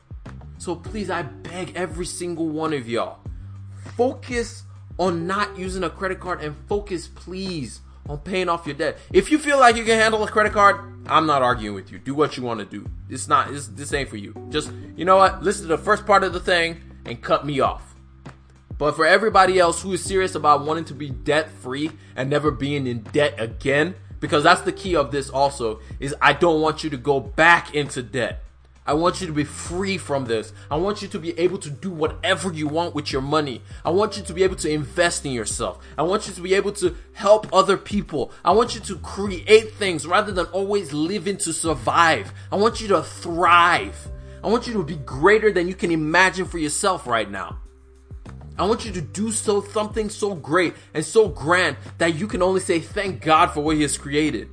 So 0.58 0.76
please, 0.76 1.10
I 1.10 1.22
beg 1.22 1.74
every 1.76 2.06
single 2.06 2.48
one 2.48 2.74
of 2.74 2.90
y'all, 2.90 3.20
focus 3.96 4.64
on 4.98 5.28
not 5.28 5.58
using 5.58 5.84
a 5.84 5.90
credit 5.90 6.20
card 6.20 6.42
and 6.42 6.56
focus, 6.68 7.08
please, 7.08 7.82
on 8.10 8.20
paying 8.20 8.50
off 8.50 8.66
your 8.66 8.76
debt. 8.76 8.98
If 9.14 9.32
you 9.32 9.38
feel 9.38 9.60
like 9.60 9.76
you 9.76 9.84
can 9.84 10.00
handle 10.00 10.24
a 10.24 10.28
credit 10.28 10.54
card, 10.54 10.80
I'm 11.08 11.26
not 11.26 11.42
arguing 11.42 11.76
with 11.76 11.92
you. 11.92 12.00
Do 12.00 12.14
what 12.14 12.38
you 12.38 12.44
want 12.44 12.60
to 12.60 12.66
do. 12.66 12.90
It's 13.10 13.28
not, 13.28 13.52
this, 13.52 13.68
this 13.68 13.94
ain't 13.94 14.10
for 14.10 14.18
you. 14.18 14.34
Just, 14.50 14.72
you 14.96 15.06
know 15.06 15.18
what? 15.18 15.44
Listen 15.44 15.64
to 15.64 15.68
the 15.70 15.78
first 15.78 16.06
part 16.06 16.24
of 16.24 16.34
the 16.34 16.40
thing 16.40 16.82
and 17.06 17.22
cut 17.22 17.46
me 17.46 17.60
off. 17.60 17.96
But 18.78 18.96
for 18.96 19.06
everybody 19.06 19.60
else 19.60 19.82
who 19.82 19.94
is 19.94 20.04
serious 20.04 20.36
about 20.36 20.66
wanting 20.66 20.86
to 20.86 20.94
be 20.94 21.10
debt 21.10 21.50
free 21.50 21.92
and 22.16 22.30
never 22.30 22.52
being 22.52 22.86
in 22.86 23.02
debt 23.02 23.36
again, 23.40 23.96
because 24.20 24.44
that's 24.44 24.62
the 24.62 24.72
key 24.72 24.96
of 24.96 25.12
this 25.12 25.30
also, 25.30 25.80
is 26.00 26.16
I 26.22 26.34
don't 26.34 26.62
want 26.62 26.84
you 26.84 26.90
to 26.92 26.98
go 26.98 27.20
back 27.20 27.74
into 27.74 28.04
debt. 28.04 28.44
I 28.88 28.94
want 28.94 29.20
you 29.20 29.28
to 29.28 29.34
be 29.34 29.44
free 29.44 29.98
from 29.98 30.26
this. 30.26 30.54
I 30.72 30.78
want 30.78 31.02
you 31.02 31.10
to 31.10 31.20
be 31.20 31.38
able 31.38 31.58
to 31.58 31.70
do 31.70 31.92
whatever 31.92 32.54
you 32.54 32.70
want 32.70 32.96
with 32.96 33.12
your 33.12 33.22
money. 33.22 33.62
I 33.84 33.90
want 33.90 34.16
you 34.16 34.24
to 34.24 34.34
be 34.34 34.44
able 34.44 34.56
to 34.56 34.72
invest 34.72 35.26
in 35.26 35.34
yourself. 35.34 35.86
I 35.98 36.04
want 36.04 36.28
you 36.28 36.34
to 36.34 36.42
be 36.42 36.54
able 36.54 36.72
to 36.74 36.96
help 37.12 37.54
other 37.54 37.76
people. 37.76 38.32
I 38.46 38.52
want 38.52 38.76
you 38.76 38.82
to 38.82 38.96
create 39.00 39.74
things 39.74 40.08
rather 40.08 40.32
than 40.32 40.46
always 40.48 40.94
living 40.94 41.36
to 41.40 41.52
survive. 41.52 42.34
I 42.50 42.56
want 42.56 42.80
you 42.80 42.88
to 42.88 43.04
thrive. 43.04 44.08
I 44.42 44.48
want 44.48 44.68
you 44.68 44.74
to 44.74 44.84
be 44.84 44.96
greater 44.96 45.52
than 45.52 45.68
you 45.68 45.76
can 45.76 45.92
imagine 45.92 46.46
for 46.46 46.58
yourself 46.58 47.06
right 47.06 47.30
now. 47.30 47.60
I 48.58 48.66
want 48.66 48.86
you 48.86 48.94
to 48.94 49.02
do 49.02 49.32
so 49.32 49.62
something 49.62 50.10
so 50.10 50.34
great 50.34 50.74
and 50.94 51.06
so 51.06 51.28
grand 51.28 51.76
that 51.98 52.16
you 52.16 52.26
can 52.26 52.42
only 52.42 52.62
say 52.62 52.80
thank 52.80 53.22
God 53.22 53.48
for 53.48 53.62
what 53.62 53.76
he 53.76 53.82
has 53.82 53.98
created. 53.98 54.50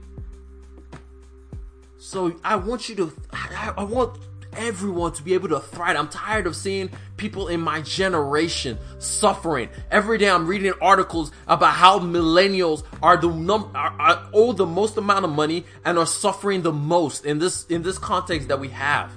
So 2.04 2.38
I 2.44 2.56
want 2.56 2.90
you 2.90 2.94
to, 2.96 3.12
I, 3.32 3.72
I 3.78 3.84
want 3.84 4.18
everyone 4.58 5.14
to 5.14 5.22
be 5.22 5.32
able 5.32 5.48
to 5.48 5.58
thrive. 5.58 5.96
I'm 5.96 6.08
tired 6.08 6.46
of 6.46 6.54
seeing 6.54 6.90
people 7.16 7.48
in 7.48 7.62
my 7.62 7.80
generation 7.80 8.78
suffering. 8.98 9.70
Every 9.90 10.18
day 10.18 10.28
I'm 10.28 10.46
reading 10.46 10.74
articles 10.82 11.32
about 11.48 11.72
how 11.72 11.98
millennials 12.00 12.82
are 13.02 13.16
the 13.16 13.28
num 13.28 13.70
are, 13.74 13.96
are 13.98 14.28
owe 14.34 14.52
the 14.52 14.66
most 14.66 14.98
amount 14.98 15.24
of 15.24 15.30
money 15.30 15.64
and 15.86 15.98
are 15.98 16.04
suffering 16.04 16.60
the 16.60 16.74
most 16.74 17.24
in 17.24 17.38
this 17.38 17.64
in 17.68 17.82
this 17.82 17.96
context 17.96 18.48
that 18.48 18.60
we 18.60 18.68
have. 18.68 19.10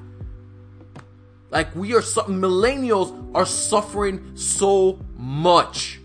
Like 1.50 1.75
we 1.75 1.94
are 1.94 2.00
millennials 2.00 3.36
are 3.36 3.46
suffering 3.46 4.38
so 4.38 4.98
much. 5.17 6.00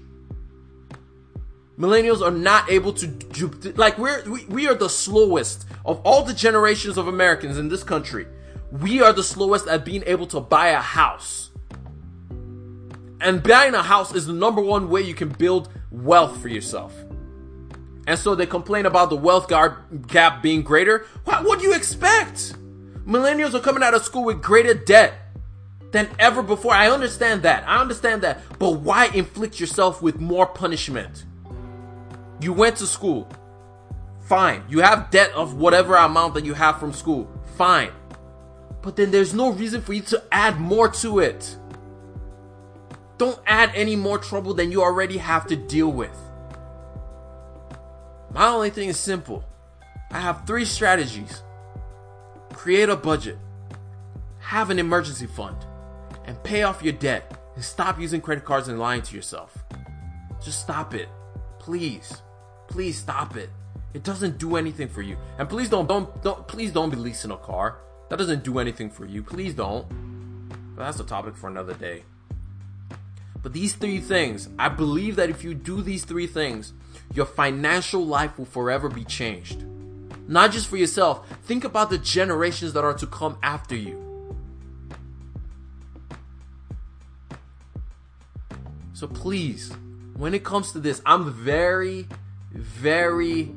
Millennials 1.79 2.21
are 2.21 2.31
not 2.31 2.71
able 2.71 2.93
to 2.93 3.73
like 3.77 3.97
we're 3.97 4.23
we, 4.29 4.45
we 4.47 4.69
are 4.69 4.75
the 4.75 4.91
slowest 4.91 5.67
of 5.85 6.01
all 6.05 6.23
the 6.23 6.35
generations 6.35 6.99
of 6.99 7.09
Americans 7.09 7.57
in 7.57 7.69
this 7.69 7.83
country. 7.83 8.27
We 8.71 9.03
are 9.03 9.13
the 9.13 9.23
slowest 9.23 9.67
at 9.69 9.85
being 9.85 10.03
able 10.07 10.27
to 10.29 10.41
buy 10.41 10.69
a 10.69 10.81
house. 10.81 11.51
And 13.21 13.43
buying 13.43 13.75
a 13.75 13.83
house 13.83 14.15
is 14.15 14.27
the 14.27 14.33
number 14.33 14.61
one 14.61 14.91
way 14.91 15.03
you 15.03 15.15
can 15.15 15.29
build 15.29 15.69
wealth 15.91 16.41
for 16.43 16.49
yourself. 16.49 16.95
And 18.07 18.19
so 18.19 18.35
they 18.35 18.47
complain 18.47 18.85
about 18.85 19.11
the 19.11 19.17
wealth 19.17 19.49
gap 19.49 20.43
being 20.43 20.63
greater. 20.63 21.07
What, 21.25 21.45
what 21.45 21.61
do 21.61 21.67
you 21.67 21.75
expect? 21.75 22.55
Millennials 23.07 23.55
are 23.55 23.61
coming 23.61 23.83
out 23.83 23.95
of 23.95 24.05
school 24.05 24.25
with 24.25 24.43
greater 24.43 24.75
debt 24.75 25.15
than 25.93 26.09
ever 26.19 26.43
before. 26.43 26.75
I 26.75 26.91
understand 26.91 27.43
that. 27.43 27.67
I 27.69 27.81
understand 27.81 28.23
that. 28.23 28.41
But 28.59 28.81
why 28.81 29.07
inflict 29.07 29.61
yourself 29.61 30.03
with 30.03 30.21
more 30.21 30.47
punishment? 30.47 31.25
You 32.43 32.53
went 32.53 32.77
to 32.79 32.87
school. 32.89 33.29
Fine. 34.23 34.65
You 34.69 34.81
have 34.81 35.11
debt 35.11 35.31
of 35.33 35.55
whatever 35.55 35.95
amount 35.95 36.35
that 36.35 36.45
you 36.45 36.55
have 36.55 36.81
from 36.81 36.93
school. 36.93 37.31
Fine. 37.57 37.93
But 38.83 38.97
then 38.97 39.13
there's 39.13 39.33
no 39.33 39.53
reason 39.53 39.81
for 39.81 39.93
you 39.93 40.03
to 40.03 40.23
add 40.33 40.59
more 40.59 40.89
to 40.89 41.21
it. 41.21 41.57
Don't 43.17 43.39
add 43.47 43.71
any 43.77 43.95
more 43.95 44.19
trouble 44.19 44.55
than 44.55 44.73
you 44.73 44.83
already 44.83 45.19
have 45.19 45.47
to 45.47 45.57
deal 45.57 45.93
with. 45.93 46.17
My 48.33 48.49
only 48.49 48.71
thing 48.71 48.89
is 48.89 48.99
simple. 48.99 49.45
I 50.11 50.19
have 50.19 50.45
three 50.45 50.65
strategies. 50.65 51.43
Create 52.53 52.89
a 52.89 52.97
budget. 52.97 53.39
Have 54.41 54.71
an 54.71 54.81
emergency 54.81 55.27
fund 55.27 55.59
and 56.25 56.43
pay 56.43 56.65
off 56.65 56.83
your 56.83 56.95
debt 56.95 57.39
and 57.55 57.65
stop 57.65 58.01
using 58.01 58.21
credit 58.21 58.45
cards 58.45 58.67
and 58.67 58.81
lying 58.81 59.03
to 59.03 59.15
yourself. 59.15 59.57
Just 60.43 60.61
stop 60.61 60.93
it. 60.93 61.09
Please. 61.61 62.23
Please 62.73 62.97
stop 62.97 63.37
it. 63.37 63.51
It 63.93 64.03
doesn't 64.03 64.39
do 64.39 64.57
anything 64.57 64.89
for 64.89 65.03
you. 65.03 65.19
And 65.39 65.47
please 65.47 65.69
don't 65.69 65.87
don't 65.87 66.23
don't 66.23 66.49
please 66.49 66.73
don't 66.73 66.89
be 66.89 66.97
leasing 66.97 67.31
a 67.31 67.37
car. 67.37 67.77
That 68.09 68.17
doesn't 68.17 68.45
do 68.45 68.59
anything 68.59 68.89
for 68.89 69.05
you. 69.05 69.23
Please 69.23 69.53
don't. 69.53 69.87
But 70.75 70.87
that's 70.87 70.99
a 70.99 71.05
topic 71.05 71.37
for 71.37 71.49
another 71.49 71.75
day. 71.75 72.05
But 73.43 73.53
these 73.53 73.75
three 73.75 74.01
things, 74.01 74.49
I 74.59 74.71
believe 74.71 75.17
that 75.17 75.29
if 75.29 75.45
you 75.45 75.53
do 75.53 75.83
these 75.83 76.07
three 76.07 76.27
things, 76.27 76.73
your 77.13 77.27
financial 77.27 78.07
life 78.07 78.39
will 78.39 78.47
forever 78.47 78.89
be 78.89 79.05
changed. 79.05 79.67
Not 80.27 80.53
just 80.53 80.67
for 80.67 80.79
yourself, 80.79 81.29
think 81.43 81.63
about 81.63 81.91
the 81.91 81.99
generations 81.99 82.73
that 82.73 82.85
are 82.85 82.95
to 82.95 83.07
come 83.07 83.37
after 83.43 83.77
you. 83.77 83.99
So 88.95 89.07
please, 89.09 89.73
when 90.17 90.33
it 90.33 90.43
comes 90.43 90.73
to 90.73 90.79
this, 90.79 91.03
I'm 91.05 91.33
very, 91.33 92.07
very, 92.55 93.55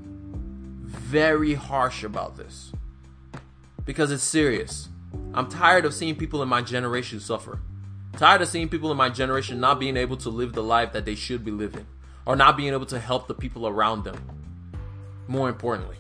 very 0.84 1.54
harsh 1.54 2.04
about 2.04 2.38
this. 2.38 2.72
Because 3.86 4.12
it's 4.12 4.24
serious. 4.24 4.90
I'm 5.34 5.48
tired 5.50 5.86
of 5.86 5.94
seeing 5.94 6.16
people 6.16 6.42
in 6.42 6.50
my 6.50 6.62
generation 6.62 7.20
suffer. 7.20 7.60
Tired 8.14 8.42
of 8.42 8.48
seeing 8.48 8.70
people 8.70 8.92
in 8.92 8.98
my 8.98 9.10
generation 9.10 9.60
not 9.60 9.80
being 9.80 9.98
able 9.98 10.18
to 10.18 10.30
live 10.30 10.54
the 10.54 10.64
life 10.64 10.94
that 10.94 11.06
they 11.06 11.16
should 11.16 11.44
be 11.44 11.52
living, 11.52 11.86
or 12.26 12.36
not 12.36 12.56
being 12.56 12.74
able 12.74 12.86
to 12.86 13.00
help 13.00 13.28
the 13.28 13.34
people 13.34 13.68
around 13.68 14.06
them. 14.06 14.18
More 15.28 15.50
importantly, 15.50 15.98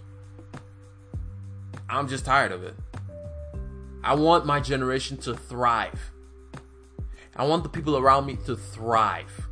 I'm 1.89 2.07
just 2.07 2.25
tired 2.25 2.51
of 2.51 2.63
it. 2.63 2.75
I 4.03 4.15
want 4.15 4.45
my 4.45 4.59
generation 4.59 5.17
to 5.17 5.35
thrive. 5.35 6.11
I 7.35 7.45
want 7.45 7.63
the 7.63 7.69
people 7.69 7.97
around 7.97 8.25
me 8.25 8.37
to 8.45 8.55
thrive. 8.55 9.47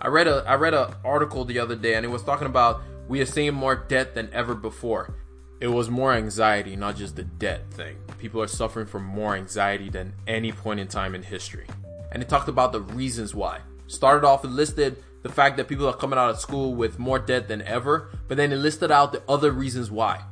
I 0.00 0.08
read 0.08 0.26
a 0.26 0.44
I 0.46 0.54
read 0.54 0.72
an 0.72 0.94
article 1.04 1.44
the 1.44 1.58
other 1.58 1.76
day 1.76 1.94
and 1.94 2.06
it 2.06 2.08
was 2.08 2.22
talking 2.22 2.46
about 2.46 2.82
we 3.08 3.20
are 3.20 3.26
seeing 3.26 3.54
more 3.54 3.76
debt 3.76 4.14
than 4.14 4.30
ever 4.32 4.54
before. 4.54 5.14
It 5.60 5.66
was 5.66 5.90
more 5.90 6.14
anxiety, 6.14 6.74
not 6.74 6.96
just 6.96 7.16
the 7.16 7.24
debt 7.24 7.70
thing. 7.72 7.98
People 8.18 8.40
are 8.40 8.46
suffering 8.46 8.86
from 8.86 9.04
more 9.04 9.36
anxiety 9.36 9.90
than 9.90 10.14
any 10.26 10.52
point 10.52 10.80
in 10.80 10.88
time 10.88 11.14
in 11.14 11.22
history. 11.22 11.66
And 12.12 12.22
it 12.22 12.30
talked 12.30 12.48
about 12.48 12.72
the 12.72 12.80
reasons 12.80 13.34
why. 13.34 13.60
Started 13.88 14.26
off 14.26 14.42
and 14.44 14.54
listed 14.54 15.02
the 15.22 15.28
fact 15.28 15.58
that 15.58 15.68
people 15.68 15.86
are 15.86 15.96
coming 15.96 16.18
out 16.18 16.30
of 16.30 16.40
school 16.40 16.74
with 16.74 16.98
more 16.98 17.18
debt 17.18 17.46
than 17.46 17.60
ever, 17.62 18.08
but 18.26 18.38
then 18.38 18.52
it 18.52 18.56
listed 18.56 18.90
out 18.90 19.12
the 19.12 19.22
other 19.28 19.52
reasons 19.52 19.90
why. 19.90 20.24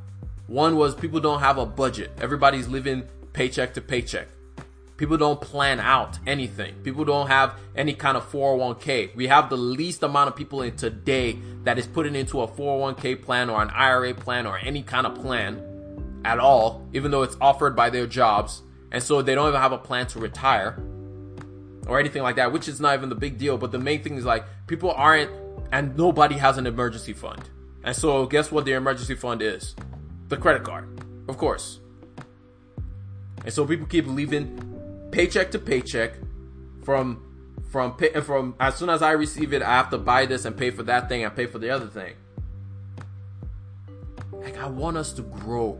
One 0.47 0.77
was 0.77 0.95
people 0.95 1.19
don't 1.19 1.41
have 1.41 1.59
a 1.59 1.65
budget. 1.65 2.09
Everybody's 2.19 2.67
living 2.67 3.03
paycheck 3.33 3.75
to 3.75 3.81
paycheck. 3.81 4.29
People 4.99 5.15
don't 5.15 5.39
plan 5.39 5.79
out 5.79 6.19
anything. 6.27 6.75
People 6.83 7.05
don't 7.05 7.27
have 7.27 7.57
any 7.73 7.93
kind 7.93 8.17
of 8.17 8.29
401k. 8.29 9.15
We 9.15 9.27
have 9.27 9.49
the 9.49 9.55
least 9.55 10.03
amount 10.03 10.27
of 10.27 10.35
people 10.35 10.61
in 10.61 10.75
today 10.75 11.39
that 11.63 11.79
is 11.79 11.87
putting 11.87 12.17
into 12.17 12.41
a 12.41 12.47
401k 12.49 13.21
plan 13.21 13.49
or 13.49 13.61
an 13.61 13.69
IRA 13.69 14.13
plan 14.13 14.45
or 14.45 14.57
any 14.57 14.83
kind 14.83 15.07
of 15.07 15.15
plan 15.15 16.21
at 16.25 16.37
all, 16.37 16.85
even 16.91 17.11
though 17.11 17.23
it's 17.23 17.37
offered 17.39 17.77
by 17.77 17.89
their 17.89 18.07
jobs. 18.07 18.61
And 18.91 19.01
so 19.01 19.21
they 19.21 19.35
don't 19.35 19.47
even 19.47 19.61
have 19.61 19.71
a 19.71 19.77
plan 19.77 20.05
to 20.07 20.19
retire 20.19 20.77
or 21.87 21.97
anything 21.97 22.21
like 22.21 22.35
that, 22.35 22.51
which 22.51 22.67
is 22.67 22.81
not 22.81 22.93
even 22.93 23.07
the 23.07 23.15
big 23.15 23.37
deal. 23.37 23.57
But 23.57 23.71
the 23.71 23.79
main 23.79 24.03
thing 24.03 24.15
is 24.15 24.25
like 24.25 24.43
people 24.67 24.91
aren't, 24.91 25.31
and 25.71 25.95
nobody 25.95 26.35
has 26.35 26.57
an 26.57 26.67
emergency 26.67 27.13
fund. 27.13 27.49
And 27.85 27.95
so 27.95 28.25
guess 28.25 28.51
what 28.51 28.65
their 28.65 28.75
emergency 28.75 29.15
fund 29.15 29.41
is? 29.41 29.77
The 30.27 30.35
credit 30.35 30.65
card, 30.65 30.89
of 31.29 31.37
course. 31.37 31.79
And 33.45 33.53
so 33.53 33.65
people 33.65 33.87
keep 33.87 34.05
leaving 34.05 34.68
paycheck 35.11 35.51
to 35.51 35.59
paycheck 35.59 36.13
from 36.83 37.25
from 37.71 37.95
from 38.23 38.55
as 38.59 38.75
soon 38.75 38.89
as 38.89 39.01
I 39.01 39.11
receive 39.11 39.53
it, 39.53 39.61
I 39.61 39.73
have 39.77 39.89
to 39.91 39.97
buy 39.97 40.25
this 40.25 40.45
and 40.45 40.57
pay 40.57 40.71
for 40.71 40.83
that 40.83 41.09
thing 41.09 41.23
and 41.23 41.35
pay 41.35 41.45
for 41.45 41.59
the 41.59 41.69
other 41.69 41.87
thing. 41.87 42.15
Like 44.31 44.57
I 44.57 44.67
want 44.67 44.97
us 44.97 45.13
to 45.13 45.21
grow. 45.21 45.79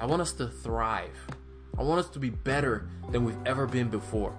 I 0.00 0.06
want 0.06 0.22
us 0.22 0.32
to 0.34 0.48
thrive. 0.48 1.16
I 1.78 1.82
want 1.82 2.00
us 2.00 2.08
to 2.10 2.18
be 2.18 2.30
better 2.30 2.88
than 3.10 3.24
we've 3.24 3.38
ever 3.46 3.66
been 3.66 3.88
before. 3.88 4.34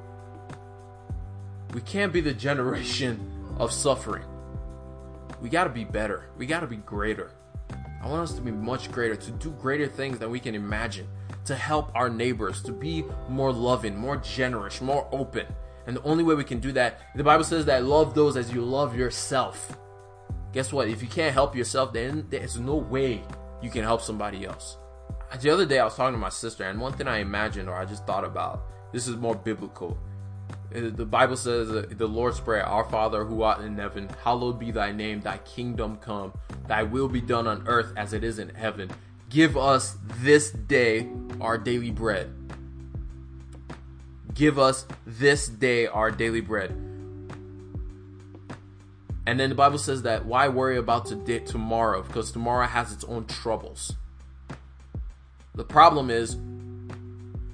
We 1.74 1.82
can't 1.82 2.12
be 2.12 2.22
the 2.22 2.34
generation 2.34 3.56
of 3.58 3.72
suffering. 3.72 4.26
We 5.40 5.50
got 5.50 5.64
to 5.66 5.70
be 5.70 5.86
better. 5.86 6.26
We 6.38 6.46
got 6.46 6.60
to 6.62 6.68
be 6.68 6.78
greater. 6.78 7.32
I 8.04 8.08
want 8.08 8.24
us 8.24 8.34
to 8.34 8.42
be 8.42 8.52
much 8.52 8.92
greater, 8.92 9.16
to 9.16 9.32
do 9.32 9.52
greater 9.52 9.88
things 9.88 10.20
than 10.20 10.32
we 10.32 10.40
can 10.40 10.56
imagine 10.56 11.08
to 11.46 11.56
help 11.56 11.92
our 11.96 12.10
neighbors, 12.10 12.62
to 12.64 12.72
be 12.72 13.06
more 13.30 13.52
loving, 13.52 13.96
more 13.96 14.18
generous, 14.18 14.82
more 14.82 15.08
open. 15.12 15.48
And 15.88 15.98
the 15.98 16.04
only 16.04 16.24
way 16.24 16.36
we 16.36 16.44
can 16.44 16.60
do 16.60 16.72
that, 16.74 17.00
the 17.16 17.24
Bible 17.24 17.44
says 17.44 17.66
that 17.66 17.84
love 17.84 18.14
those 18.14 18.38
as 18.38 18.54
you 18.54 18.62
love 18.62 18.96
yourself. 18.96 19.78
Guess 20.54 20.72
what? 20.72 20.88
If 20.88 21.02
you 21.02 21.08
can't 21.08 21.34
help 21.34 21.56
yourself, 21.56 21.94
then 21.94 22.28
there's 22.30 22.60
no 22.60 22.76
way 22.76 23.24
you 23.62 23.70
can 23.70 23.84
help 23.84 24.02
somebody 24.02 24.46
else. 24.46 24.78
The 25.40 25.50
other 25.50 25.66
day 25.66 25.80
I 25.80 25.86
was 25.86 25.96
talking 25.96 26.14
to 26.14 26.20
my 26.20 26.30
sister, 26.30 26.66
and 26.66 26.80
one 26.80 26.94
thing 26.94 27.08
I 27.08 27.20
imagined 27.20 27.70
or 27.70 27.76
I 27.76 27.86
just 27.86 28.06
thought 28.06 28.26
about 28.26 28.64
this 28.92 29.08
is 29.08 29.16
more 29.16 29.36
biblical. 29.36 29.98
Uh, 30.76 30.90
the 30.94 31.06
Bible 31.06 31.38
says 31.38 31.70
the 31.70 32.08
Lord's 32.08 32.40
Prayer, 32.40 32.66
Our 32.66 32.84
Father 32.90 33.24
who 33.24 33.44
art 33.44 33.62
in 33.62 33.78
heaven, 33.78 34.10
hallowed 34.24 34.60
be 34.60 34.72
thy 34.72 34.92
name, 34.92 35.22
thy 35.22 35.38
kingdom 35.40 35.98
come, 35.98 36.34
thy 36.68 36.84
will 36.84 37.08
be 37.08 37.22
done 37.22 37.48
on 37.48 37.68
earth 37.68 37.94
as 37.96 38.14
it 38.14 38.24
is 38.24 38.40
in 38.40 38.50
heaven. 38.50 38.90
Give 39.32 39.56
us 39.56 39.96
this 40.20 40.52
day 40.52 41.08
our 41.40 41.58
daily 41.58 41.90
bread. 41.90 42.34
Give 44.34 44.60
us 44.60 44.86
this 45.08 45.48
day 45.48 45.88
our 45.88 46.12
daily 46.12 46.42
bread. 46.42 46.72
And 49.26 49.40
then 49.40 49.48
the 49.48 49.56
Bible 49.56 49.78
says 49.78 50.02
that 50.02 50.26
why 50.26 50.50
worry 50.50 50.76
about 50.76 51.06
today, 51.06 51.40
tomorrow? 51.40 52.02
Because 52.02 52.34
tomorrow 52.34 52.68
has 52.68 52.92
its 52.92 53.06
own 53.06 53.26
troubles. 53.26 53.94
The 55.56 55.64
problem 55.64 56.10
is 56.10 56.36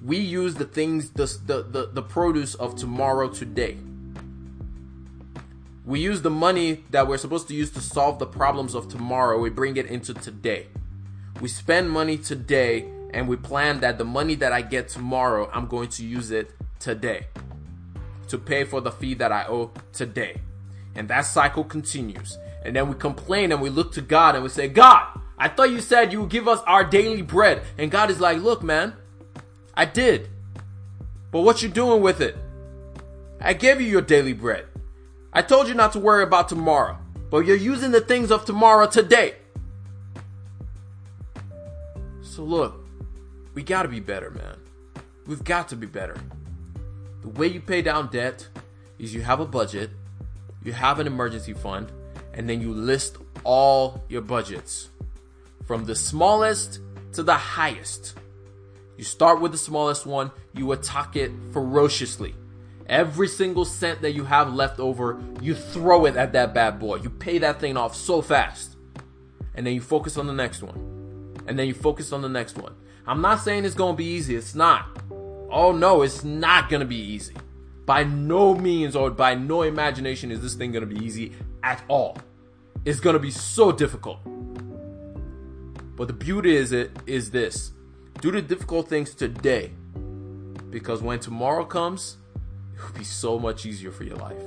we 0.04 0.18
use 0.18 0.56
the 0.56 0.66
things, 0.66 1.12
the, 1.12 1.26
the, 1.46 1.62
the, 1.62 1.90
the 1.94 2.02
produce 2.02 2.56
of 2.56 2.76
tomorrow 2.76 3.30
today. 3.30 3.78
We 5.86 6.00
use 6.00 6.24
the 6.24 6.32
money 6.32 6.86
that 6.90 7.08
we're 7.08 7.18
supposed 7.20 7.48
to 7.50 7.54
use 7.54 7.70
to 7.72 7.82
solve 7.82 8.18
the 8.18 8.26
problems 8.26 8.74
of 8.74 8.90
tomorrow, 8.90 9.40
we 9.40 9.52
bring 9.52 9.78
it 9.78 9.86
into 9.86 10.16
today. 10.16 10.68
We 11.39 11.50
spend 11.50 11.91
money 11.91 12.17
today 12.17 12.89
and 13.13 13.28
we 13.28 13.38
plan 13.38 13.80
that 13.82 14.00
the 14.00 14.06
money 14.06 14.34
that 14.36 14.52
I 14.52 14.63
get 14.63 14.88
tomorrow, 14.88 15.50
I'm 15.54 15.67
going 15.67 15.89
to 15.89 16.06
use 16.06 16.32
it 16.32 16.52
today 16.80 17.28
to 18.30 18.38
pay 18.39 18.63
for 18.63 18.82
the 18.82 18.91
fee 18.91 19.13
that 19.15 19.32
I 19.32 19.45
owe 19.45 19.71
today. 19.93 20.41
And 20.95 21.08
that 21.10 21.21
cycle 21.21 21.63
continues. 21.63 22.38
And 22.65 22.76
then 22.76 22.89
we 22.89 22.95
complain 22.95 23.52
and 23.52 23.62
we 23.62 23.69
look 23.69 23.93
to 23.93 24.02
God 24.02 24.34
and 24.34 24.43
we 24.43 24.50
say, 24.50 24.67
God, 24.67 25.06
I 25.38 25.47
thought 25.47 25.69
you 25.69 25.80
said 25.80 26.12
you 26.12 26.21
would 26.21 26.32
give 26.32 26.47
us 26.47 26.60
our 26.65 26.84
daily 26.84 27.21
bread. 27.21 27.62
And 27.78 27.91
God 27.91 28.10
is 28.10 28.19
like, 28.19 28.41
look, 28.41 28.63
man, 28.63 28.93
I 29.76 29.86
did. 29.86 30.30
But 31.32 31.41
what 31.41 31.62
you 31.62 31.69
doing 31.69 32.02
with 32.02 32.19
it? 32.19 32.36
I 33.39 33.54
gave 33.54 33.80
you 33.80 33.88
your 33.88 34.02
daily 34.02 34.34
bread. 34.34 34.65
I 35.32 35.43
told 35.43 35.67
you 35.67 35.76
not 35.76 35.93
to 35.93 36.00
worry 36.00 36.23
about 36.23 36.50
tomorrow, 36.50 36.97
but 37.30 37.45
you're 37.45 37.56
using 37.56 37.91
the 37.91 38.02
things 38.02 38.32
of 38.32 38.45
tomorrow 38.45 38.88
today. 38.88 39.36
So 42.38 42.43
look, 42.43 42.86
we 43.56 43.63
gotta 43.63 43.88
be 43.88 44.00
better, 44.00 44.30
man. 44.30 44.58
We've 45.26 45.43
got 45.43 45.69
to 45.69 45.76
be 45.76 45.88
better. 45.88 46.15
The 47.23 47.30
way 47.30 47.47
you 47.47 47.60
pay 47.60 47.82
down 47.82 48.12
debt 48.12 48.47
is 49.00 49.12
you 49.12 49.23
have 49.23 49.39
a 49.39 49.45
budget, 49.47 49.89
you 50.63 50.71
have 50.71 51.00
an 51.00 51.08
emergency 51.08 51.54
fund, 51.54 51.91
and 52.36 52.47
then 52.47 52.62
you 52.62 52.73
list 52.73 53.17
all 53.43 54.04
your 54.08 54.21
budgets 54.21 54.89
from 55.65 55.86
the 55.86 55.95
smallest 55.95 56.80
to 57.13 57.23
the 57.23 57.34
highest. 57.34 58.13
You 59.00 59.04
start 59.04 59.41
with 59.41 59.52
the 59.52 59.58
smallest 59.58 60.06
one, 60.06 60.30
you 60.54 60.73
attack 60.73 61.15
it 61.15 61.32
ferociously. 61.54 62.36
Every 62.86 63.30
single 63.30 63.65
cent 63.65 64.04
that 64.04 64.12
you 64.12 64.26
have 64.26 64.54
left 64.54 64.80
over, 64.80 65.19
you 65.41 65.56
throw 65.56 66.06
it 66.06 66.15
at 66.15 66.34
that 66.34 66.54
bad 66.54 66.78
boy. 66.78 66.97
You 66.97 67.10
pay 67.10 67.39
that 67.39 67.60
thing 67.60 67.78
off 67.78 67.95
so 67.95 68.21
fast. 68.21 68.76
And 69.56 69.65
then 69.65 69.73
you 69.73 69.82
focus 69.82 70.17
on 70.17 70.28
the 70.28 70.34
next 70.34 70.62
one. 70.62 70.96
And 71.47 71.57
then 71.57 71.67
you 71.67 71.73
focus 71.73 72.12
on 72.12 72.21
the 72.21 72.29
next 72.29 72.57
one. 72.57 72.75
I'm 73.05 73.21
not 73.21 73.39
saying 73.39 73.65
it's 73.65 73.75
gonna 73.75 73.95
be 73.95 74.05
easy, 74.05 74.36
it's 74.36 74.53
not. 74.53 74.86
Oh 75.49 75.71
no, 75.71 76.01
it's 76.01 76.23
not 76.23 76.69
gonna 76.69 76.86
be 76.86 76.99
easy. 76.99 77.33
By 77.86 78.03
no 78.03 78.53
means 78.53 78.95
or 78.95 79.10
by 79.10 79.33
no 79.33 79.62
imagination 79.62 80.31
is 80.31 80.41
this 80.41 80.55
thing 80.55 80.73
gonna 80.73 80.86
be 80.86 81.03
easy 81.03 81.33
at 81.63 81.81
all. 81.88 82.17
It's 82.83 82.99
gonna 82.99 83.19
be 83.19 83.31
so 83.31 83.71
difficult. 83.71 84.19
But 85.95 86.07
the 86.07 86.13
beauty 86.13 86.55
is 86.55 86.73
it 86.73 86.91
is 87.05 87.31
this. 87.31 87.71
Do 88.21 88.31
the 88.31 88.41
difficult 88.41 88.89
things 88.89 89.15
today. 89.15 89.71
Because 90.69 91.01
when 91.01 91.19
tomorrow 91.19 91.63
comes, 91.63 92.17
it 92.75 92.83
will 92.83 92.99
be 92.99 93.05
so 93.05 93.39
much 93.39 93.65
easier 93.65 93.91
for 93.91 94.03
your 94.03 94.17
life. 94.17 94.43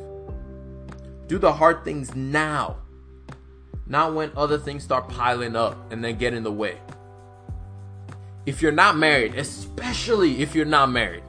Do 1.29 1.39
the 1.39 1.53
hard 1.53 1.85
things 1.85 2.15
now. 2.15 2.77
Not 3.87 4.15
when 4.15 4.31
other 4.37 4.59
things 4.59 4.85
start 4.85 5.09
piling 5.09 5.57
up 5.57 5.91
and 5.91 6.05
then 6.05 6.19
get 6.19 6.35
in 6.35 6.43
the 6.43 6.53
way. 6.53 6.79
If 8.51 8.63
you're 8.63 8.73
not 8.73 8.99
married, 8.99 9.37
especially 9.37 10.43
if 10.43 10.57
you're 10.57 10.65
not 10.65 10.91
married, 10.91 11.23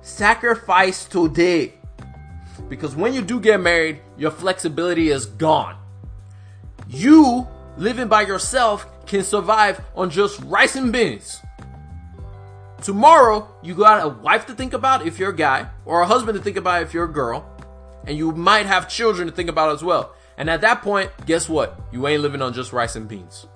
sacrifice 0.00 1.04
today. 1.04 1.74
Because 2.66 2.96
when 2.96 3.12
you 3.12 3.20
do 3.20 3.38
get 3.38 3.60
married, 3.60 4.00
your 4.16 4.30
flexibility 4.30 5.10
is 5.10 5.26
gone. 5.26 5.76
You 6.88 7.46
living 7.76 8.08
by 8.08 8.22
yourself 8.22 8.86
can 9.04 9.22
survive 9.22 9.82
on 9.94 10.08
just 10.08 10.40
rice 10.44 10.76
and 10.76 10.90
beans. 10.90 11.42
Tomorrow, 12.80 13.46
you 13.62 13.74
got 13.74 14.02
a 14.02 14.08
wife 14.08 14.46
to 14.46 14.54
think 14.54 14.72
about 14.72 15.06
if 15.06 15.18
you're 15.18 15.32
a 15.32 15.36
guy, 15.36 15.68
or 15.84 16.00
a 16.00 16.06
husband 16.06 16.38
to 16.38 16.42
think 16.42 16.56
about 16.56 16.80
if 16.80 16.94
you're 16.94 17.04
a 17.04 17.12
girl, 17.12 17.44
and 18.06 18.16
you 18.16 18.32
might 18.32 18.64
have 18.64 18.88
children 18.88 19.28
to 19.28 19.34
think 19.34 19.50
about 19.50 19.74
as 19.74 19.84
well. 19.84 20.14
And 20.38 20.48
at 20.48 20.62
that 20.62 20.80
point, 20.80 21.10
guess 21.26 21.50
what? 21.50 21.78
You 21.92 22.06
ain't 22.06 22.22
living 22.22 22.40
on 22.40 22.54
just 22.54 22.72
rice 22.72 22.96
and 22.96 23.06
beans. 23.06 23.46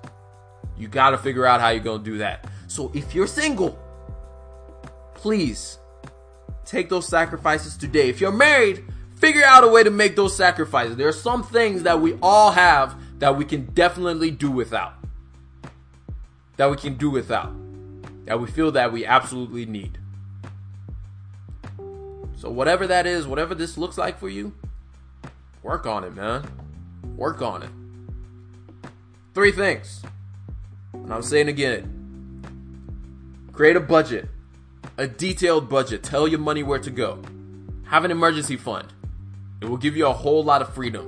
You 0.77 0.87
gotta 0.87 1.17
figure 1.17 1.47
out 1.47 1.61
how 1.61 1.69
you're 1.69 1.83
gonna 1.83 2.03
do 2.03 2.19
that. 2.19 2.45
So 2.67 2.91
if 2.93 3.13
you're 3.13 3.27
single, 3.27 3.79
please 5.13 5.79
take 6.65 6.89
those 6.89 7.07
sacrifices 7.07 7.77
today. 7.77 8.09
If 8.09 8.19
you're 8.19 8.31
married, 8.31 8.83
figure 9.15 9.43
out 9.43 9.63
a 9.63 9.67
way 9.67 9.83
to 9.83 9.91
make 9.91 10.15
those 10.15 10.35
sacrifices. 10.35 10.97
There 10.97 11.07
are 11.07 11.13
some 11.13 11.43
things 11.43 11.83
that 11.83 12.01
we 12.01 12.17
all 12.21 12.51
have 12.51 12.95
that 13.19 13.37
we 13.37 13.45
can 13.45 13.65
definitely 13.65 14.31
do 14.31 14.51
without. 14.51 14.93
That 16.57 16.69
we 16.69 16.77
can 16.77 16.95
do 16.95 17.09
without. 17.09 17.53
That 18.25 18.39
we 18.39 18.47
feel 18.47 18.71
that 18.71 18.91
we 18.91 19.05
absolutely 19.05 19.65
need. 19.65 19.99
So, 22.37 22.49
whatever 22.49 22.87
that 22.87 23.05
is, 23.05 23.27
whatever 23.27 23.55
this 23.55 23.77
looks 23.77 23.97
like 23.97 24.19
for 24.19 24.29
you, 24.29 24.53
work 25.63 25.85
on 25.85 26.03
it, 26.03 26.15
man. 26.15 26.47
Work 27.15 27.41
on 27.41 27.63
it. 27.63 27.69
Three 29.33 29.51
things. 29.51 30.01
And 30.93 31.13
I'm 31.13 31.21
saying 31.21 31.47
again 31.47 32.04
create 33.55 33.77
a 33.77 33.79
budget, 33.79 34.27
a 34.97 35.07
detailed 35.07 35.69
budget. 35.69 36.03
Tell 36.03 36.27
your 36.27 36.39
money 36.39 36.61
where 36.61 36.79
to 36.79 36.91
go. 36.91 37.21
Have 37.85 38.03
an 38.03 38.11
emergency 38.11 38.57
fund. 38.57 38.91
It 39.61 39.69
will 39.69 39.77
give 39.77 39.95
you 39.95 40.07
a 40.07 40.13
whole 40.13 40.43
lot 40.43 40.61
of 40.61 40.73
freedom. 40.73 41.05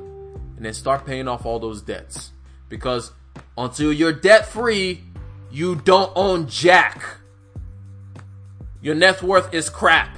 And 0.55 0.65
then 0.65 0.73
start 0.73 1.05
paying 1.05 1.27
off 1.27 1.45
all 1.45 1.59
those 1.59 1.81
debts. 1.81 2.31
Because 2.69 3.11
until 3.57 3.91
you're 3.91 4.13
debt 4.13 4.47
free, 4.47 5.03
you 5.51 5.75
don't 5.75 6.11
own 6.15 6.47
jack. 6.47 7.17
Your 8.81 8.95
net 8.95 9.21
worth 9.21 9.53
is 9.53 9.69
crap. 9.69 10.15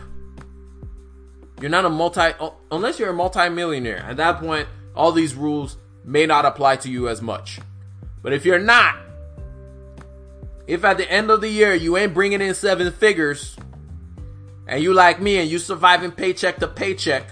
You're 1.59 1.71
not 1.71 1.85
a 1.85 1.89
multi, 1.89 2.31
unless 2.71 2.99
you're 2.99 3.09
a 3.09 3.13
multi-millionaire. 3.13 3.97
At 3.97 4.17
that 4.17 4.39
point, 4.39 4.67
all 4.95 5.11
these 5.11 5.35
rules 5.35 5.77
may 6.05 6.25
not 6.25 6.45
apply 6.45 6.77
to 6.77 6.89
you 6.89 7.09
as 7.09 7.21
much. 7.21 7.59
But 8.21 8.33
if 8.33 8.45
you're 8.45 8.59
not, 8.59 8.95
if 10.69 10.86
at 10.86 10.97
the 10.97 11.12
end 11.12 11.32
of 11.32 11.41
the 11.41 11.49
year 11.49 11.73
you 11.73 11.97
ain't 11.97 12.13
bringing 12.13 12.41
in 12.41 12.53
seven 12.53 12.91
figures, 12.91 13.58
and 14.67 14.84
you 14.84 14.93
like 14.93 15.19
me 15.19 15.39
and 15.39 15.49
you 15.49 15.58
surviving 15.58 16.12
paycheck 16.12 16.58
to 16.58 16.67
paycheck, 16.67 17.25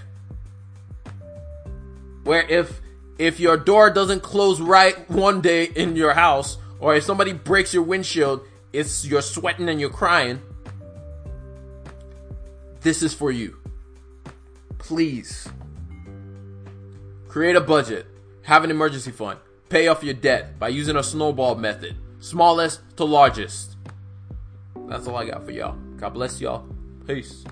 where 2.24 2.42
if 2.50 2.82
if 3.20 3.40
your 3.40 3.56
door 3.56 3.92
doesn't 3.92 4.24
close 4.24 4.60
right 4.60 5.08
one 5.08 5.42
day 5.42 5.66
in 5.66 5.96
your 5.96 6.16
house, 6.16 6.58
or 6.80 6.96
if 6.96 7.04
somebody 7.04 7.32
breaks 7.32 7.76
your 7.76 7.84
windshield, 7.84 8.42
it's 8.74 9.06
you're 9.06 9.22
sweating 9.22 9.70
and 9.70 9.80
you're 9.80 9.92
crying. 9.92 10.42
This 12.82 13.04
is 13.04 13.14
for 13.14 13.32
you. 13.32 13.56
Please. 14.80 15.48
Create 17.28 17.56
a 17.56 17.62
budget. 17.62 18.08
Have 18.42 18.64
an 18.64 18.72
emergency 18.72 19.12
fund. 19.12 19.38
Pay 19.70 19.90
off 19.90 20.04
your 20.04 20.16
debt 20.16 20.58
by 20.58 20.70
using 20.70 20.96
a 20.96 21.04
snowball 21.04 21.54
method. 21.54 21.96
Smallest 22.20 22.82
to 22.98 23.04
largest. 23.04 23.78
That's 24.88 25.08
all 25.08 25.16
I 25.16 25.26
got 25.26 25.46
for 25.46 25.52
y'all. 25.52 25.78
God 25.98 26.14
bless 26.14 26.42
y'all. 26.42 26.68
Peace. 27.06 27.44